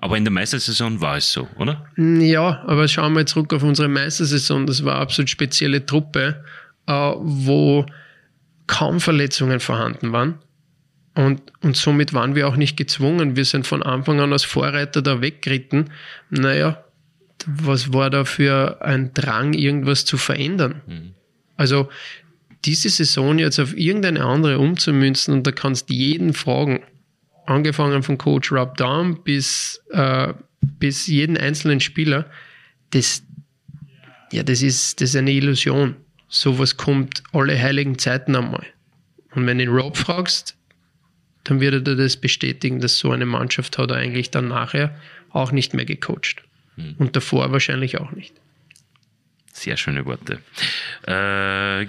[0.00, 1.86] Aber in der Meistersaison war es so, oder?
[1.96, 4.66] Ja, aber schauen wir zurück auf unsere Meistersaison.
[4.66, 6.44] Das war eine absolut spezielle Truppe,
[6.86, 7.86] äh, wo
[8.66, 10.38] kaum Verletzungen vorhanden waren.
[11.14, 13.34] Und, und somit waren wir auch nicht gezwungen.
[13.34, 15.90] Wir sind von Anfang an als Vorreiter da weggeritten.
[16.30, 16.84] Naja,
[17.46, 20.82] was war da für ein Drang, irgendwas zu verändern?
[20.86, 21.14] Mhm.
[21.56, 21.88] Also
[22.64, 26.82] diese Saison jetzt auf irgendeine andere umzumünzen und da kannst jeden fragen,
[27.46, 32.26] angefangen von Coach Rob Dahm bis, äh, bis jeden einzelnen Spieler,
[32.90, 33.22] das,
[34.32, 35.96] ja, das ist, das ist eine Illusion.
[36.28, 38.66] Sowas kommt alle heiligen Zeiten einmal.
[39.34, 40.56] Und wenn du den Rob fragst,
[41.44, 44.94] dann wird er dir das bestätigen, dass so eine Mannschaft hat er eigentlich dann nachher
[45.30, 46.42] auch nicht mehr gecoacht.
[46.76, 46.94] Mhm.
[46.98, 48.34] Und davor wahrscheinlich auch nicht.
[49.52, 50.40] Sehr schöne Worte.
[51.06, 51.86] Äh,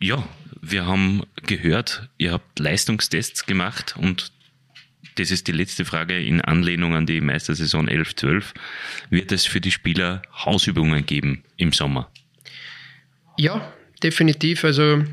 [0.00, 0.26] ja,
[0.60, 4.32] wir haben gehört, ihr habt Leistungstests gemacht und
[5.16, 8.44] das ist die letzte Frage in Anlehnung an die Meistersaison 11-12.
[9.08, 12.10] Wird es für die Spieler Hausübungen geben im Sommer?
[13.38, 13.72] Ja,
[14.02, 14.64] definitiv.
[14.64, 15.04] Also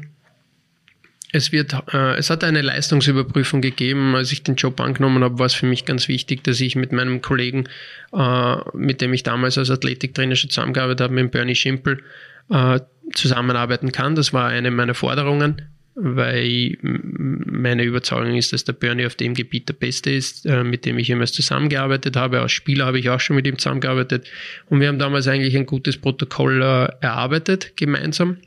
[1.31, 4.13] es, wird, äh, es hat eine Leistungsüberprüfung gegeben.
[4.15, 6.91] Als ich den Job angenommen habe, war es für mich ganz wichtig, dass ich mit
[6.91, 7.69] meinem Kollegen,
[8.13, 12.03] äh, mit dem ich damals als Athletiktrainer schon zusammengearbeitet habe, mit Bernie Schimpel,
[12.49, 12.81] äh,
[13.13, 14.15] zusammenarbeiten kann.
[14.15, 15.61] Das war eine meiner Forderungen,
[15.95, 20.85] weil meine Überzeugung ist, dass der Bernie auf dem Gebiet der Beste ist, äh, mit
[20.85, 22.41] dem ich jemals zusammengearbeitet habe.
[22.41, 24.27] Als Spieler habe ich auch schon mit ihm zusammengearbeitet.
[24.69, 28.37] Und wir haben damals eigentlich ein gutes Protokoll äh, erarbeitet, gemeinsam.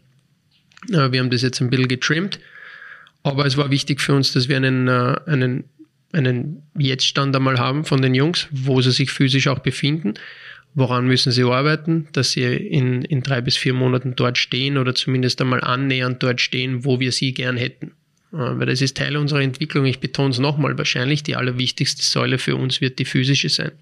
[0.91, 2.41] Äh, wir haben das jetzt ein bisschen getrimmt
[3.27, 5.65] aber es war wichtig für uns, dass wir einen, einen,
[6.13, 10.15] einen Jetztstand einmal haben von den Jungs, wo sie sich physisch auch befinden.
[10.77, 14.95] Woran müssen sie arbeiten, dass sie in, in drei bis vier Monaten dort stehen oder
[14.95, 17.93] zumindest einmal annähernd dort stehen, wo wir sie gern hätten.
[18.31, 19.87] Äh, weil das ist Teil unserer Entwicklung.
[19.87, 23.73] Ich betone es nochmal, wahrscheinlich die allerwichtigste Säule für uns wird die physische sein.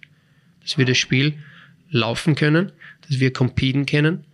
[0.62, 1.34] Dass wir das Spiel
[1.90, 2.70] laufen können,
[3.09, 4.24] dass wir competen können,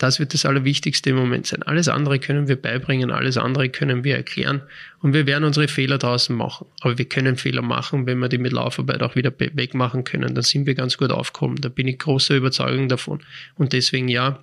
[0.00, 1.62] das wird das Allerwichtigste im Moment sein.
[1.62, 4.62] Alles andere können wir beibringen, alles andere können wir erklären
[5.02, 6.66] und wir werden unsere Fehler draußen machen.
[6.80, 10.34] Aber wir können Fehler machen, wenn wir die mit Laufarbeit auch wieder wegmachen können.
[10.34, 11.58] Dann sind wir ganz gut aufgekommen.
[11.60, 13.20] Da bin ich großer Überzeugung davon.
[13.56, 14.42] Und deswegen ja,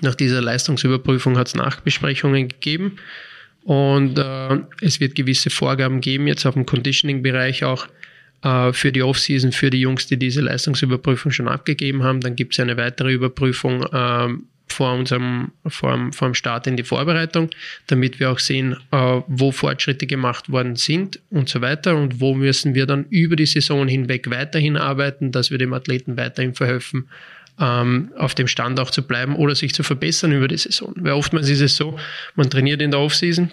[0.00, 2.98] nach dieser Leistungsüberprüfung hat es Nachbesprechungen gegeben
[3.62, 7.86] und äh, es wird gewisse Vorgaben geben, jetzt auf dem Conditioning-Bereich auch
[8.42, 12.20] äh, für die Offseason, für die Jungs, die diese Leistungsüberprüfung schon abgegeben haben.
[12.20, 14.28] Dann gibt es eine weitere Überprüfung äh,
[14.68, 17.50] vor unserem vor, vor dem Start in die Vorbereitung,
[17.86, 22.34] damit wir auch sehen, äh, wo Fortschritte gemacht worden sind und so weiter und wo
[22.34, 27.08] müssen wir dann über die Saison hinweg weiterhin arbeiten, dass wir dem Athleten weiterhin verhelfen,
[27.60, 30.94] ähm, auf dem Stand auch zu bleiben oder sich zu verbessern über die Saison.
[30.96, 31.98] Weil oftmals ist es so,
[32.34, 33.50] man trainiert in der Offseason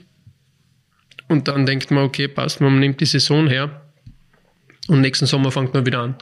[1.28, 3.82] und dann denkt man, okay, passt, man nimmt die Saison her
[4.88, 6.16] und nächsten Sommer fängt man wieder an.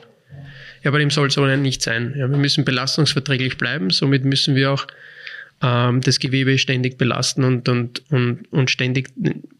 [0.84, 2.14] Ja, bei dem soll es aber nicht sein.
[2.18, 4.88] Ja, wir müssen belastungsverträglich bleiben, somit müssen wir auch
[5.62, 9.10] ähm, das Gewebe ständig belasten und, und, und, und ständig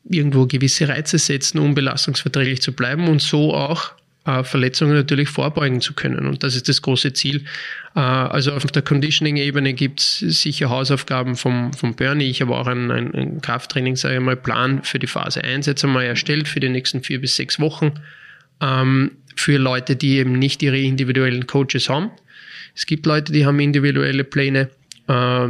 [0.10, 3.94] irgendwo gewisse Reize setzen, um belastungsverträglich zu bleiben und so auch
[4.26, 6.28] äh, Verletzungen natürlich vorbeugen zu können.
[6.28, 7.46] Und das ist das große Ziel.
[7.96, 12.30] Äh, also auf der Conditioning-Ebene gibt es sicher Hausaufgaben vom, vom Bernie.
[12.30, 15.84] Ich habe auch einen, einen Krafttraining, sage ich mal, Plan für die Phase 1 jetzt
[15.84, 17.94] einmal erstellt für die nächsten vier bis sechs Wochen.
[18.62, 22.12] Ähm, für Leute, die eben nicht ihre individuellen Coaches haben.
[22.76, 24.70] Es gibt Leute, die haben individuelle Pläne.
[25.08, 25.50] Äh,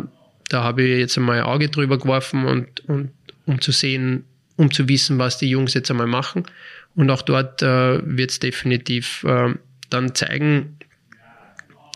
[0.50, 3.12] da habe ich jetzt einmal ein Auge drüber geworfen und, und
[3.46, 4.24] um zu sehen,
[4.56, 6.44] um zu wissen, was die Jungs jetzt einmal machen.
[6.96, 9.54] Und auch dort äh, wird es definitiv äh,
[9.90, 10.78] dann zeigen,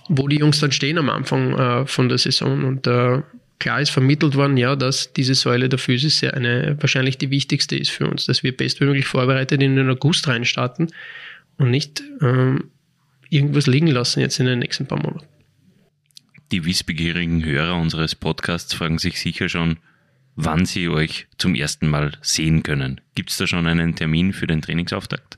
[0.10, 2.64] wo die Jungs dann stehen am Anfang äh, von der Saison.
[2.66, 3.22] Und äh,
[3.60, 7.92] klar ist vermittelt worden, ja, dass diese Säule der Physis eine, wahrscheinlich die wichtigste ist
[7.92, 10.92] für uns, dass wir bestmöglich vorbereitet in den August reinstarten
[11.62, 12.72] und nicht ähm,
[13.30, 15.28] irgendwas liegen lassen jetzt in den nächsten paar Monaten.
[16.52, 19.78] Die wissbegierigen Hörer unseres Podcasts fragen sich sicher schon,
[20.36, 23.00] wann sie euch zum ersten Mal sehen können.
[23.14, 25.38] Gibt es da schon einen Termin für den Trainingsauftakt?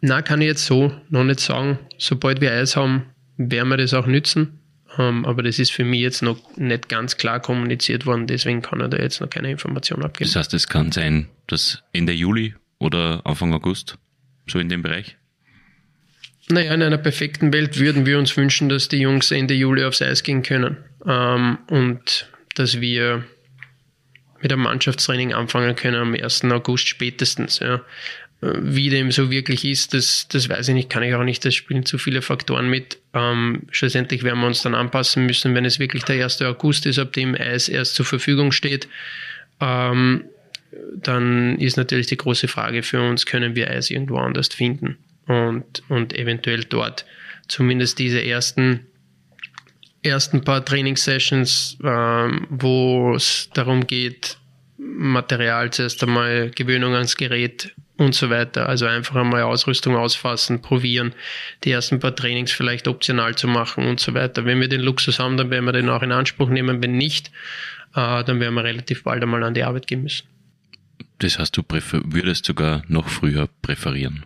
[0.00, 1.78] Na, kann ich jetzt so noch nicht sagen.
[1.98, 3.04] Sobald wir Eis haben,
[3.36, 4.56] werden wir das auch nützen.
[4.96, 8.60] Um, ähm, aber das ist für mich jetzt noch nicht ganz klar kommuniziert worden, deswegen
[8.60, 10.28] kann er da jetzt noch keine Information abgeben.
[10.28, 13.98] Das heißt, es kann sein, dass Ende Juli oder Anfang August
[14.50, 15.16] so in dem Bereich?
[16.48, 20.02] Naja, in einer perfekten Welt würden wir uns wünschen, dass die Jungs Ende Juli aufs
[20.02, 23.24] Eis gehen können ähm, und dass wir
[24.40, 26.44] mit einem Mannschaftstraining anfangen können am 1.
[26.44, 27.60] August spätestens.
[27.60, 27.82] Ja.
[28.40, 31.44] Wie dem so wirklich ist, das, das weiß ich nicht, kann ich auch nicht.
[31.44, 32.98] Das spielen zu viele Faktoren mit.
[33.12, 36.40] Ähm, schlussendlich werden wir uns dann anpassen müssen, wenn es wirklich der 1.
[36.42, 38.88] August ist, ab dem Eis erst zur Verfügung steht.
[39.60, 40.24] Ähm,
[40.96, 45.82] dann ist natürlich die große Frage für uns, können wir Eis irgendwo anders finden und,
[45.88, 47.04] und eventuell dort
[47.48, 48.86] zumindest diese ersten,
[50.02, 54.38] ersten paar Trainingssessions, ähm, wo es darum geht,
[54.78, 58.68] Material zuerst einmal Gewöhnung ans Gerät und so weiter.
[58.68, 61.14] Also einfach einmal Ausrüstung ausfassen, probieren,
[61.64, 64.46] die ersten paar Trainings vielleicht optional zu machen und so weiter.
[64.46, 66.82] Wenn wir den Luxus haben, dann werden wir den auch in Anspruch nehmen.
[66.82, 67.30] Wenn nicht,
[67.94, 70.26] äh, dann werden wir relativ bald einmal an die Arbeit gehen müssen.
[71.20, 74.24] Das heißt, du würdest sogar noch früher präferieren?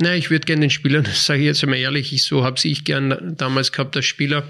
[0.00, 2.56] Nein, ich würde gerne den Spielern, das sage ich jetzt einmal ehrlich, ich, so habe
[2.62, 4.42] ich gern damals gehabt als Spieler.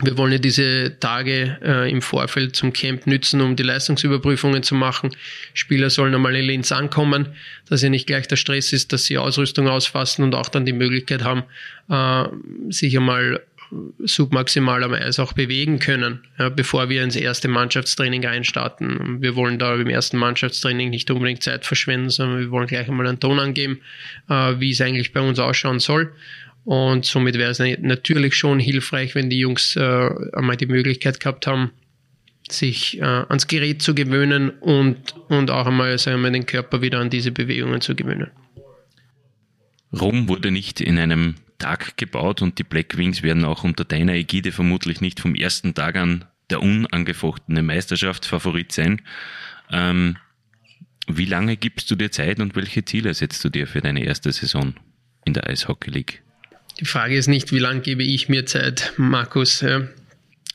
[0.00, 4.76] Wir wollen ja diese Tage äh, im Vorfeld zum Camp nützen, um die Leistungsüberprüfungen zu
[4.76, 5.10] machen.
[5.54, 7.28] Spieler sollen einmal in Linz ankommen,
[7.68, 10.72] dass ja nicht gleich der Stress ist, dass sie Ausrüstung ausfassen und auch dann die
[10.72, 11.42] Möglichkeit haben,
[11.88, 12.28] äh,
[12.70, 13.40] sich einmal
[13.98, 19.20] submaximal am Eis auch bewegen können, ja, bevor wir ins erste Mannschaftstraining einstarten.
[19.20, 23.06] Wir wollen da im ersten Mannschaftstraining nicht unbedingt Zeit verschwenden, sondern wir wollen gleich einmal
[23.06, 23.80] einen Ton angeben,
[24.28, 26.12] äh, wie es eigentlich bei uns ausschauen soll.
[26.64, 31.46] Und somit wäre es natürlich schon hilfreich, wenn die Jungs äh, einmal die Möglichkeit gehabt
[31.46, 31.70] haben,
[32.50, 36.98] sich äh, ans Gerät zu gewöhnen und, und auch einmal, sagen wir, den Körper wieder
[37.00, 38.30] an diese Bewegungen zu gewöhnen.
[39.98, 44.14] Rom wurde nicht in einem Tag gebaut und die Black Wings werden auch unter deiner
[44.14, 49.02] Ägide vermutlich nicht vom ersten Tag an der unangefochtene Meisterschaftsfavorit sein.
[49.70, 50.16] Ähm,
[51.06, 54.32] wie lange gibst du dir Zeit und welche Ziele setzt du dir für deine erste
[54.32, 54.74] Saison
[55.24, 56.22] in der Eishockey League?
[56.80, 59.64] Die Frage ist nicht, wie lange gebe ich mir Zeit, Markus.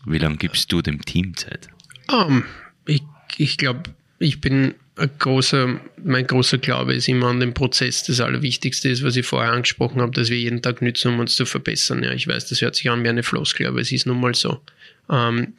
[0.06, 1.70] Wie lange gibst du dem Team Zeit?
[2.08, 2.44] Um,
[2.86, 3.04] ich
[3.38, 8.04] ich glaube, ich bin großer, mein großer Glaube ist immer an den Prozess.
[8.04, 11.36] Das Allerwichtigste ist, was ich vorher angesprochen habe, dass wir jeden Tag nützen, um uns
[11.36, 12.04] zu verbessern.
[12.04, 14.36] Ja, ich weiß, das hört sich an wie eine Floskel, aber es ist nun mal
[14.36, 14.62] so.
[15.10, 15.54] Ähm,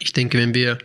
[0.00, 0.78] ich denke, wenn wir,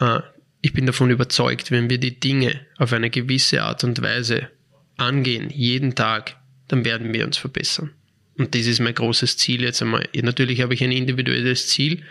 [0.00, 0.20] äh,
[0.60, 4.48] ich bin davon überzeugt, wenn wir die Dinge auf eine gewisse Art und Weise
[4.96, 6.36] angehen, jeden Tag,
[6.68, 7.90] dann werden wir uns verbessern.
[8.36, 10.08] Und das ist mein großes Ziel jetzt einmal.
[10.14, 12.02] Natürlich habe ich ein individuelles Ziel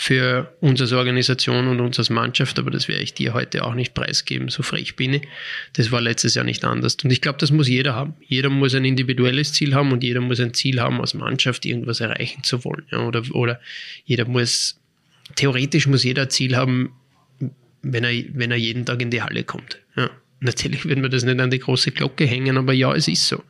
[0.00, 3.74] für uns als Organisation und uns als Mannschaft, aber das werde ich dir heute auch
[3.74, 5.22] nicht preisgeben, so frech bin ich.
[5.72, 6.96] Das war letztes Jahr nicht anders.
[7.02, 8.14] Und ich glaube, das muss jeder haben.
[8.24, 11.98] Jeder muss ein individuelles Ziel haben und jeder muss ein Ziel haben, als Mannschaft irgendwas
[11.98, 12.84] erreichen zu wollen.
[12.92, 13.60] Ja, oder, oder
[14.04, 14.78] jeder muss,
[15.34, 16.92] theoretisch muss jeder ein Ziel haben,
[17.82, 19.80] wenn er, wenn er jeden Tag in die Halle kommt.
[19.96, 20.10] Ja.
[20.38, 23.42] Natürlich wird man das nicht an die große Glocke hängen, aber ja, es ist so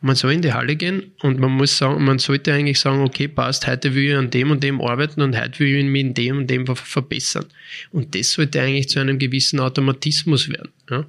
[0.00, 3.26] man soll in die Halle gehen und man muss sagen, man sollte eigentlich sagen, okay,
[3.26, 6.14] passt, heute will ich an dem und dem arbeiten und heute will ich mich in
[6.14, 7.46] dem und dem verbessern.
[7.90, 10.70] Und das sollte eigentlich zu einem gewissen Automatismus werden.
[10.88, 11.04] Ja?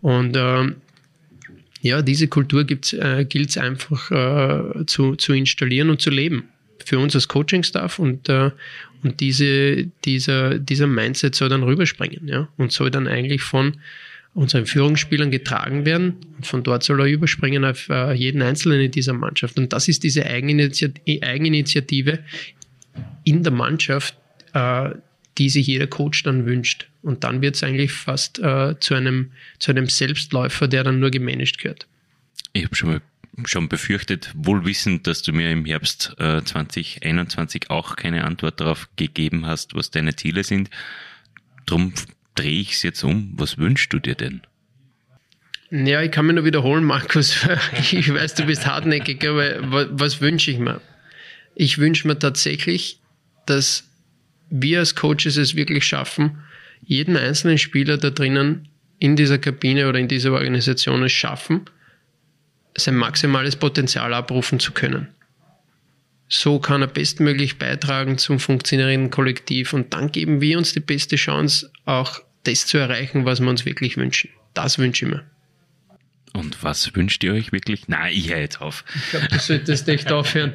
[0.00, 0.76] Und ähm,
[1.82, 6.48] ja, diese Kultur äh, gilt es einfach äh, zu, zu installieren und zu leben.
[6.84, 8.50] Für uns als Coaching-Staff und, äh,
[9.04, 12.48] und diese, dieser, dieser Mindset soll dann rüberspringen ja?
[12.56, 13.76] und soll dann eigentlich von
[14.34, 16.16] unseren Führungsspielern getragen werden.
[16.36, 19.58] Und von dort soll er überspringen auf äh, jeden Einzelnen in dieser Mannschaft.
[19.58, 22.18] Und das ist diese Eigeninitiative
[23.24, 24.16] in der Mannschaft,
[24.54, 24.90] äh,
[25.38, 26.88] die sich jeder Coach dann wünscht.
[27.02, 31.10] Und dann wird es eigentlich fast äh, zu, einem, zu einem Selbstläufer, der dann nur
[31.10, 31.86] gemanagt gehört.
[32.52, 33.00] Ich habe schon mal
[33.46, 38.88] schon befürchtet, wohl wissend, dass du mir im Herbst äh, 2021 auch keine Antwort darauf
[38.96, 40.68] gegeben hast, was deine Ziele sind.
[41.64, 41.94] Drum
[42.34, 43.32] drehe ich es jetzt um.
[43.36, 44.42] Was wünschst du dir denn?
[45.70, 47.36] Ja, ich kann mir nur wiederholen, Markus.
[47.92, 50.80] Ich weiß, du bist hartnäckig, aber was, was wünsche ich mir?
[51.54, 52.98] Ich wünsche mir tatsächlich,
[53.46, 53.84] dass
[54.50, 56.38] wir als Coaches es wirklich schaffen,
[56.84, 58.68] jeden einzelnen Spieler da drinnen
[58.98, 61.62] in dieser Kabine oder in dieser Organisation es schaffen,
[62.76, 65.08] sein maximales Potenzial abrufen zu können.
[66.34, 71.16] So kann er bestmöglich beitragen zum funktionierenden Kollektiv und dann geben wir uns die beste
[71.16, 74.30] Chance, auch das zu erreichen, was wir uns wirklich wünschen.
[74.54, 75.26] Das wünsche ich mir.
[76.32, 77.86] Und was wünscht ihr euch wirklich?
[77.88, 78.82] Nein, ich höre jetzt auf.
[78.94, 80.54] Ich glaube, du solltest echt aufhören.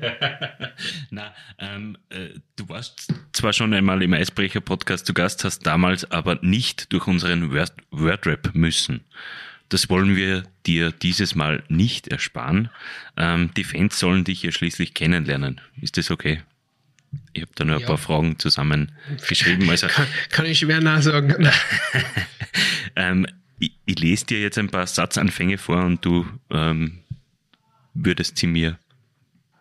[1.11, 6.39] Na, ähm, äh, du warst zwar schon einmal im Eisbrecher-Podcast zu Gast, hast damals aber
[6.41, 9.01] nicht durch unseren Word Wordrap müssen.
[9.70, 12.70] Das wollen wir dir dieses Mal nicht ersparen.
[13.18, 15.61] Ähm, die Fans sollen dich ja schließlich kennenlernen.
[15.82, 16.41] Ist das okay?
[17.34, 17.88] Ich habe da nur ein ja.
[17.88, 19.70] paar Fragen zusammengeschrieben.
[19.70, 21.49] Also, kann, kann ich schwer nachsagen.
[22.95, 23.28] ähm,
[23.59, 26.99] ich, ich, lese dir jetzt ein paar Satzanfänge vor und du ähm,
[27.93, 28.78] würdest sie mir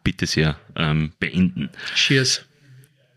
[0.05, 1.71] bitte sehr ähm, beenden.
[1.95, 2.45] Cheers.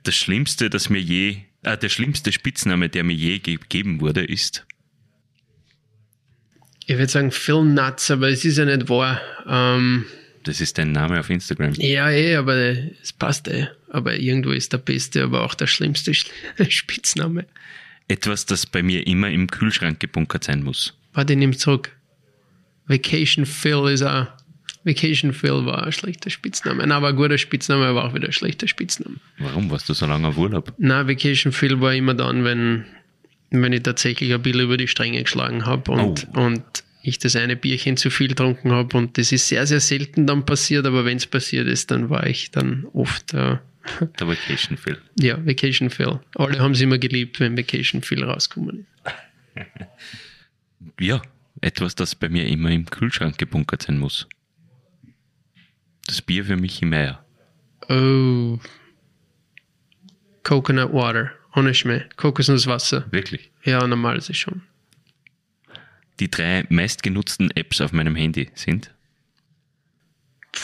[0.03, 4.65] Das Schlimmste, das mir je, äh, der schlimmste Spitzname, der mir je gegeben wurde, ist
[6.89, 9.21] ich würde sagen Phil Nuts, aber es ist ja nicht wahr.
[9.47, 10.05] Ähm,
[10.43, 11.73] das ist dein Name auf Instagram.
[11.75, 13.67] Ja, eh, aber es passt eh.
[13.89, 16.15] Aber irgendwo ist der beste, aber auch der schlimmste
[16.69, 17.45] Spitzname.
[18.07, 20.97] Etwas, das bei mir immer im Kühlschrank gebunkert sein muss.
[21.13, 21.95] Warte, ich nehme zurück.
[22.87, 24.25] Vacation Phil ist auch.
[24.83, 26.87] Vacation Phil war ein schlechter Spitzname.
[26.87, 29.17] Nein, war ein guter Spitzname, aber auch wieder ein schlechter Spitzname.
[29.37, 30.73] Warum warst du so lange auf Urlaub?
[30.79, 32.85] Na, Vacation Phil war immer dann, wenn
[33.51, 36.39] wenn ich tatsächlich ein bisschen über die Stränge geschlagen habe und, oh.
[36.41, 38.97] und ich das eine Bierchen zu viel getrunken habe.
[38.97, 42.27] Und das ist sehr, sehr selten dann passiert, aber wenn es passiert ist, dann war
[42.27, 43.57] ich dann oft äh,
[44.19, 44.97] Der Vacation Phil.
[45.19, 46.19] Ja, Vacation Phil.
[46.35, 48.85] Alle haben es immer geliebt, wenn Vacation Phil rausgekommen
[49.55, 49.65] ist.
[50.99, 51.21] Ja,
[51.61, 54.27] etwas, das bei mir immer im Kühlschrank gebunkert sein muss.
[56.07, 57.23] Das Bier für Michi Meier.
[57.89, 58.59] Oh.
[60.43, 61.31] Coconut Water.
[61.55, 62.03] Ohne Schmäh.
[62.15, 63.05] Kokosnusswasser.
[63.11, 63.51] Wirklich.
[63.63, 64.61] Ja, normal ist es schon.
[66.19, 68.91] Die drei meistgenutzten Apps auf meinem Handy sind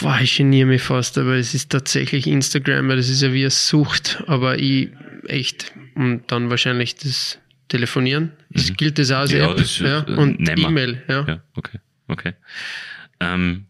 [0.02, 3.42] Boah, ich geniere mich fast, aber es ist tatsächlich Instagram, weil das ist ja wie
[3.42, 4.90] eine Sucht, aber ich
[5.28, 5.72] echt.
[5.94, 8.32] Und dann wahrscheinlich das Telefonieren.
[8.50, 8.78] Das Mhm.
[8.78, 9.58] gilt das auch als Ja, App.
[9.58, 10.02] das, ja.
[10.08, 10.40] äh, Und.
[10.50, 11.26] E-Mail, ja.
[11.28, 11.80] Ja, okay.
[12.08, 12.34] okay.
[13.20, 13.66] Ähm,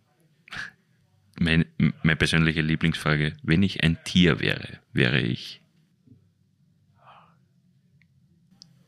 [1.40, 1.66] mein,
[2.02, 5.62] meine persönliche Lieblingsfrage: Wenn ich ein Tier wäre, wäre ich.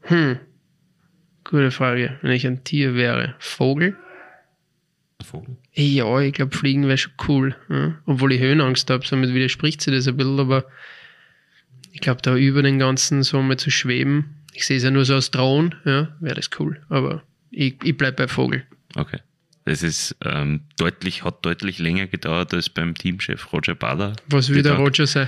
[0.08, 0.40] Hm.
[1.44, 2.18] Gute Frage.
[2.22, 3.36] Wenn ich ein Tier wäre.
[3.40, 3.96] Vogel?
[5.24, 5.58] Vogel?
[5.74, 7.56] Ja, ich glaube, Fliegen wäre schon cool.
[7.70, 7.96] Ja?
[8.06, 10.66] Obwohl ich Höhenangst habe, somit widerspricht sie das ein bisschen, aber
[11.92, 15.06] ich glaube, da über den ganzen so mal zu schweben, ich sehe es ja nur
[15.06, 16.82] so als Drohnen, ja, wäre das cool.
[16.90, 18.64] Aber ich, ich bleibe bei Vogel.
[18.96, 19.20] Okay.
[19.66, 24.16] Das ist ähm, deutlich, hat deutlich länger gedauert als beim Teamchef Roger Bader.
[24.28, 24.76] Was will der.
[24.76, 25.28] Roger sein?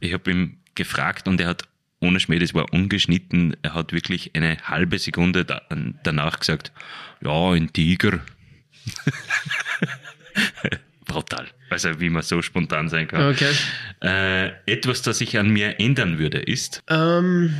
[0.00, 1.64] Ich habe ihm gefragt und er hat
[2.00, 5.62] ohne Schmäh, das war ungeschnitten, er hat wirklich eine halbe Sekunde da,
[6.02, 6.72] danach gesagt,
[7.22, 8.20] ja, ein Tiger.
[11.06, 11.46] Brutal.
[11.70, 13.32] Also wie man so spontan sein kann.
[13.32, 13.52] Okay.
[14.02, 17.54] Äh, etwas, das ich an mir ändern würde, ist, Ähm,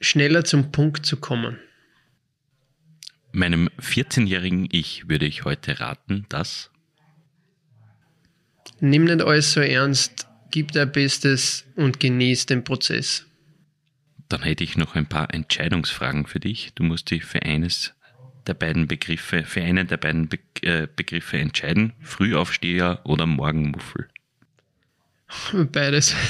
[0.00, 1.58] schneller zum Punkt zu kommen.
[3.32, 6.70] meinem 14-jährigen Ich würde ich heute raten, dass
[8.80, 13.26] Nimm nicht alles so ernst, gib dein Bestes und genieß den Prozess.
[14.28, 16.72] Dann hätte ich noch ein paar Entscheidungsfragen für dich.
[16.74, 17.92] Du musst dich für eines
[18.46, 21.92] der beiden Begriffe, für einen der beiden Be äh, Begriffe entscheiden.
[22.00, 24.08] Frühaufsteher oder Morgenmuffel.
[25.72, 26.14] Beides.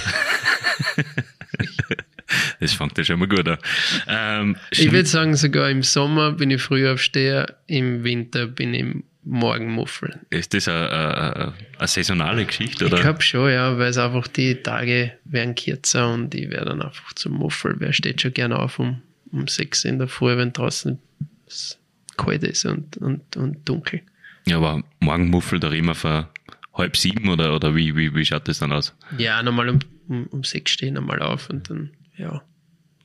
[2.60, 3.58] Das fängt ja schon mal gut an.
[4.06, 10.20] Ähm, Ich würde sagen, sogar im Sommer bin ich Frühaufsteher, im Winter bin ich Morgenmuffel.
[10.30, 12.86] ist das eine, eine, eine saisonale Geschichte?
[12.86, 13.02] Ich Oder?
[13.02, 17.12] glaube schon, ja, weil es einfach die Tage werden kürzer und ich werde dann einfach
[17.12, 17.76] zum Muffel.
[17.78, 19.00] Wer steht schon gerne auf um,
[19.30, 20.98] um sechs in der Früh, wenn draußen
[21.46, 21.78] es
[22.16, 24.02] kalt ist und, und, und dunkel.
[24.46, 26.28] Ja, aber Morgenmuffel da immer vor
[26.74, 28.94] halb sieben oder, oder wie, wie, wie schaut das dann aus?
[29.18, 32.42] Ja, normal um, um, um sechs stehen normal auf und dann, ja,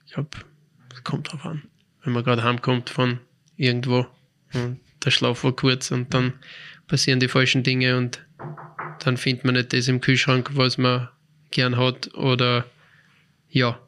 [0.05, 0.29] ich glaube,
[0.93, 1.63] es kommt drauf an.
[2.03, 3.19] Wenn man gerade heimkommt von
[3.55, 4.07] irgendwo
[4.53, 6.33] und der Schlaf war kurz und dann
[6.87, 8.25] passieren die falschen Dinge und
[8.99, 11.07] dann findet man nicht das im Kühlschrank, was man
[11.49, 12.65] gern hat oder
[13.49, 13.79] ja,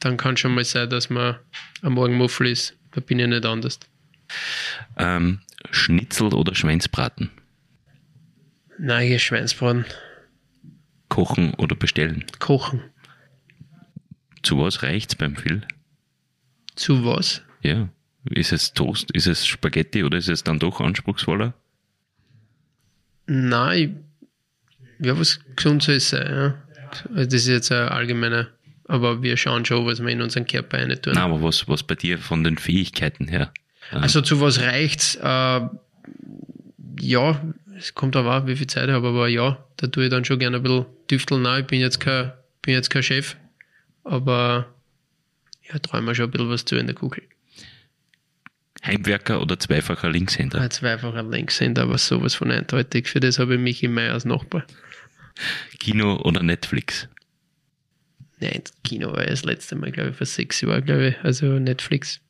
[0.00, 1.36] dann kann schon mal sein, dass man
[1.82, 2.74] am Morgen Muffel ist.
[2.92, 3.80] Da bin ich nicht anders.
[4.96, 7.30] Ähm, Schnitzel oder Schweinsbraten?
[8.78, 9.84] Nein, Schweinsbraten.
[11.10, 12.24] Kochen oder bestellen?
[12.38, 12.82] Kochen.
[14.42, 15.66] Zu was reicht's beim Phil?
[16.76, 17.42] Zu was?
[17.60, 17.90] Ja.
[18.30, 19.10] Ist es Toast?
[19.12, 21.54] Ist es Spaghetti oder ist es dann doch anspruchsvoller?
[23.26, 24.04] Nein,
[25.00, 26.54] ich- ja, was gesund soll es sein, ja.
[27.14, 28.48] Also Das ist jetzt ein allgemeiner,
[28.86, 31.14] aber wir schauen schon, was wir in unseren Körper rein tun.
[31.14, 33.52] Nein, aber was, was bei dir von den Fähigkeiten her?
[33.90, 35.16] Äh, Also zu was reicht's?
[35.16, 35.60] Äh,
[37.00, 37.42] ja,
[37.76, 40.38] es kommt auch, wie viel Zeit ich habe, aber ja, da tue ich dann schon
[40.38, 41.42] gerne ein bisschen tüfteln.
[41.42, 43.36] Nein, ich bin jetzt kein, bin jetzt kein Chef,
[44.04, 44.66] aber
[45.72, 47.22] ja, träume schon ein bisschen was zu in der Kugel.
[48.84, 50.60] Heimwerker oder zweifacher Linkshänder?
[50.60, 53.08] Ein zweifacher Linkshänder, aber sowas von eindeutig.
[53.08, 54.64] Für das habe ich mich immer als Nachbar.
[55.78, 57.08] Kino oder Netflix?
[58.40, 61.20] Nein, das Kino war ja das letzte Mal, glaube ich, vor sechs Jahren, glaube ich.
[61.22, 62.20] Also Netflix.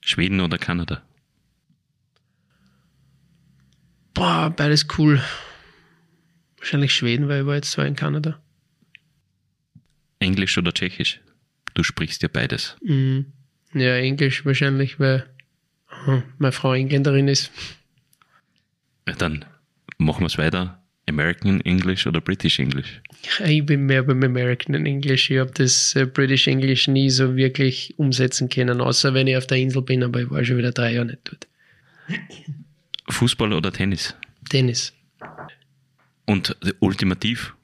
[0.00, 1.02] Schweden oder Kanada?
[4.14, 5.22] Boah, beides cool.
[6.58, 8.40] Wahrscheinlich Schweden, weil ich war jetzt zwar in Kanada.
[10.18, 11.20] Englisch oder Tschechisch?
[11.74, 12.76] Du sprichst ja beides.
[12.82, 13.32] Mhm.
[13.74, 15.28] Ja, Englisch wahrscheinlich, weil
[16.38, 17.50] meine Frau Engländerin ist.
[19.06, 19.44] Ja, Dann
[19.98, 20.80] machen wir es weiter.
[21.06, 23.02] American English oder British English?
[23.44, 25.30] Ich bin mehr beim American English.
[25.30, 29.46] Ich habe das äh, British English nie so wirklich umsetzen können, außer wenn ich auf
[29.46, 31.46] der Insel bin, aber ich war schon wieder drei Jahre nicht dort.
[33.10, 34.14] Fußball oder Tennis?
[34.48, 34.94] Tennis.
[36.26, 37.54] Und ultimativ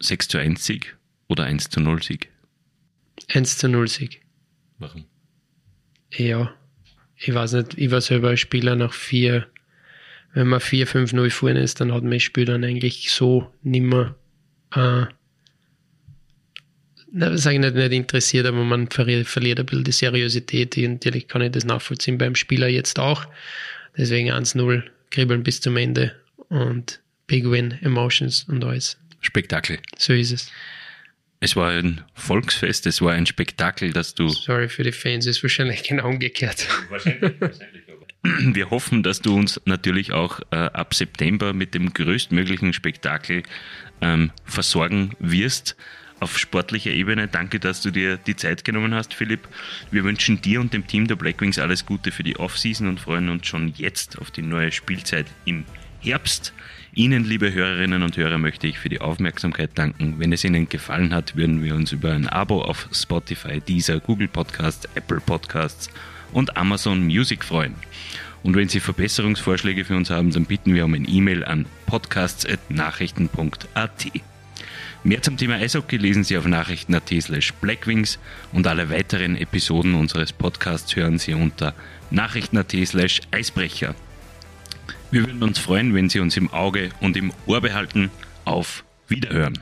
[0.00, 0.96] 6 zu 1 Sieg
[1.28, 2.30] oder 1 zu 0 Sieg?
[3.28, 4.22] 1 zu 0 Sieg.
[4.78, 5.04] Warum?
[6.12, 6.54] Ja,
[7.18, 9.46] ich weiß nicht, ich war selber ein Spieler nach vier,
[10.34, 14.14] wenn man 4-5-0 vorne ist, dann hat mich das Spiel dann eigentlich so nimmer,
[14.74, 15.06] äh,
[17.10, 20.76] sage ich nicht, nicht interessiert, aber man verliert, verliert ein bisschen die Seriosität.
[20.76, 23.26] Und Natürlich kann ich das nachvollziehen beim Spieler jetzt auch.
[23.96, 26.14] Deswegen 1-0, kribbeln bis zum Ende
[26.48, 28.98] und Big Win, Emotions und alles.
[29.20, 29.78] Spektakel.
[29.96, 30.52] So ist es.
[31.40, 34.28] Es war ein Volksfest, es war ein Spektakel, dass du.
[34.28, 36.66] Sorry für die Fans, ist wahrscheinlich genau umgekehrt.
[36.90, 37.82] Wahrscheinlich, wahrscheinlich.
[38.22, 43.44] Wir hoffen, dass du uns natürlich auch äh, ab September mit dem größtmöglichen Spektakel
[44.00, 45.76] ähm, versorgen wirst
[46.20, 47.28] auf sportlicher Ebene.
[47.28, 49.48] Danke, dass du dir die Zeit genommen hast, Philipp.
[49.90, 53.28] Wir wünschen dir und dem Team der Blackwings alles Gute für die Offseason und freuen
[53.28, 55.64] uns schon jetzt auf die neue Spielzeit im
[56.00, 56.52] Herbst.
[56.98, 60.16] Ihnen, liebe Hörerinnen und Hörer, möchte ich für die Aufmerksamkeit danken.
[60.18, 64.26] Wenn es Ihnen gefallen hat, würden wir uns über ein Abo auf Spotify, Deezer, Google
[64.26, 65.90] Podcasts, Apple Podcasts
[66.32, 67.76] und Amazon Music freuen.
[68.42, 74.06] Und wenn Sie Verbesserungsvorschläge für uns haben, dann bitten wir um ein E-Mail an podcasts.nachrichten.at.
[75.04, 78.18] Mehr zum Thema Eishockey lesen Sie auf nachrichten.at slash blackwings
[78.52, 81.74] und alle weiteren Episoden unseres Podcasts hören Sie unter
[82.10, 83.94] nachrichten.at slash eisbrecher.
[85.10, 88.10] Wir würden uns freuen, wenn Sie uns im Auge und im Ohr behalten.
[88.44, 89.58] Auf Wiederhören.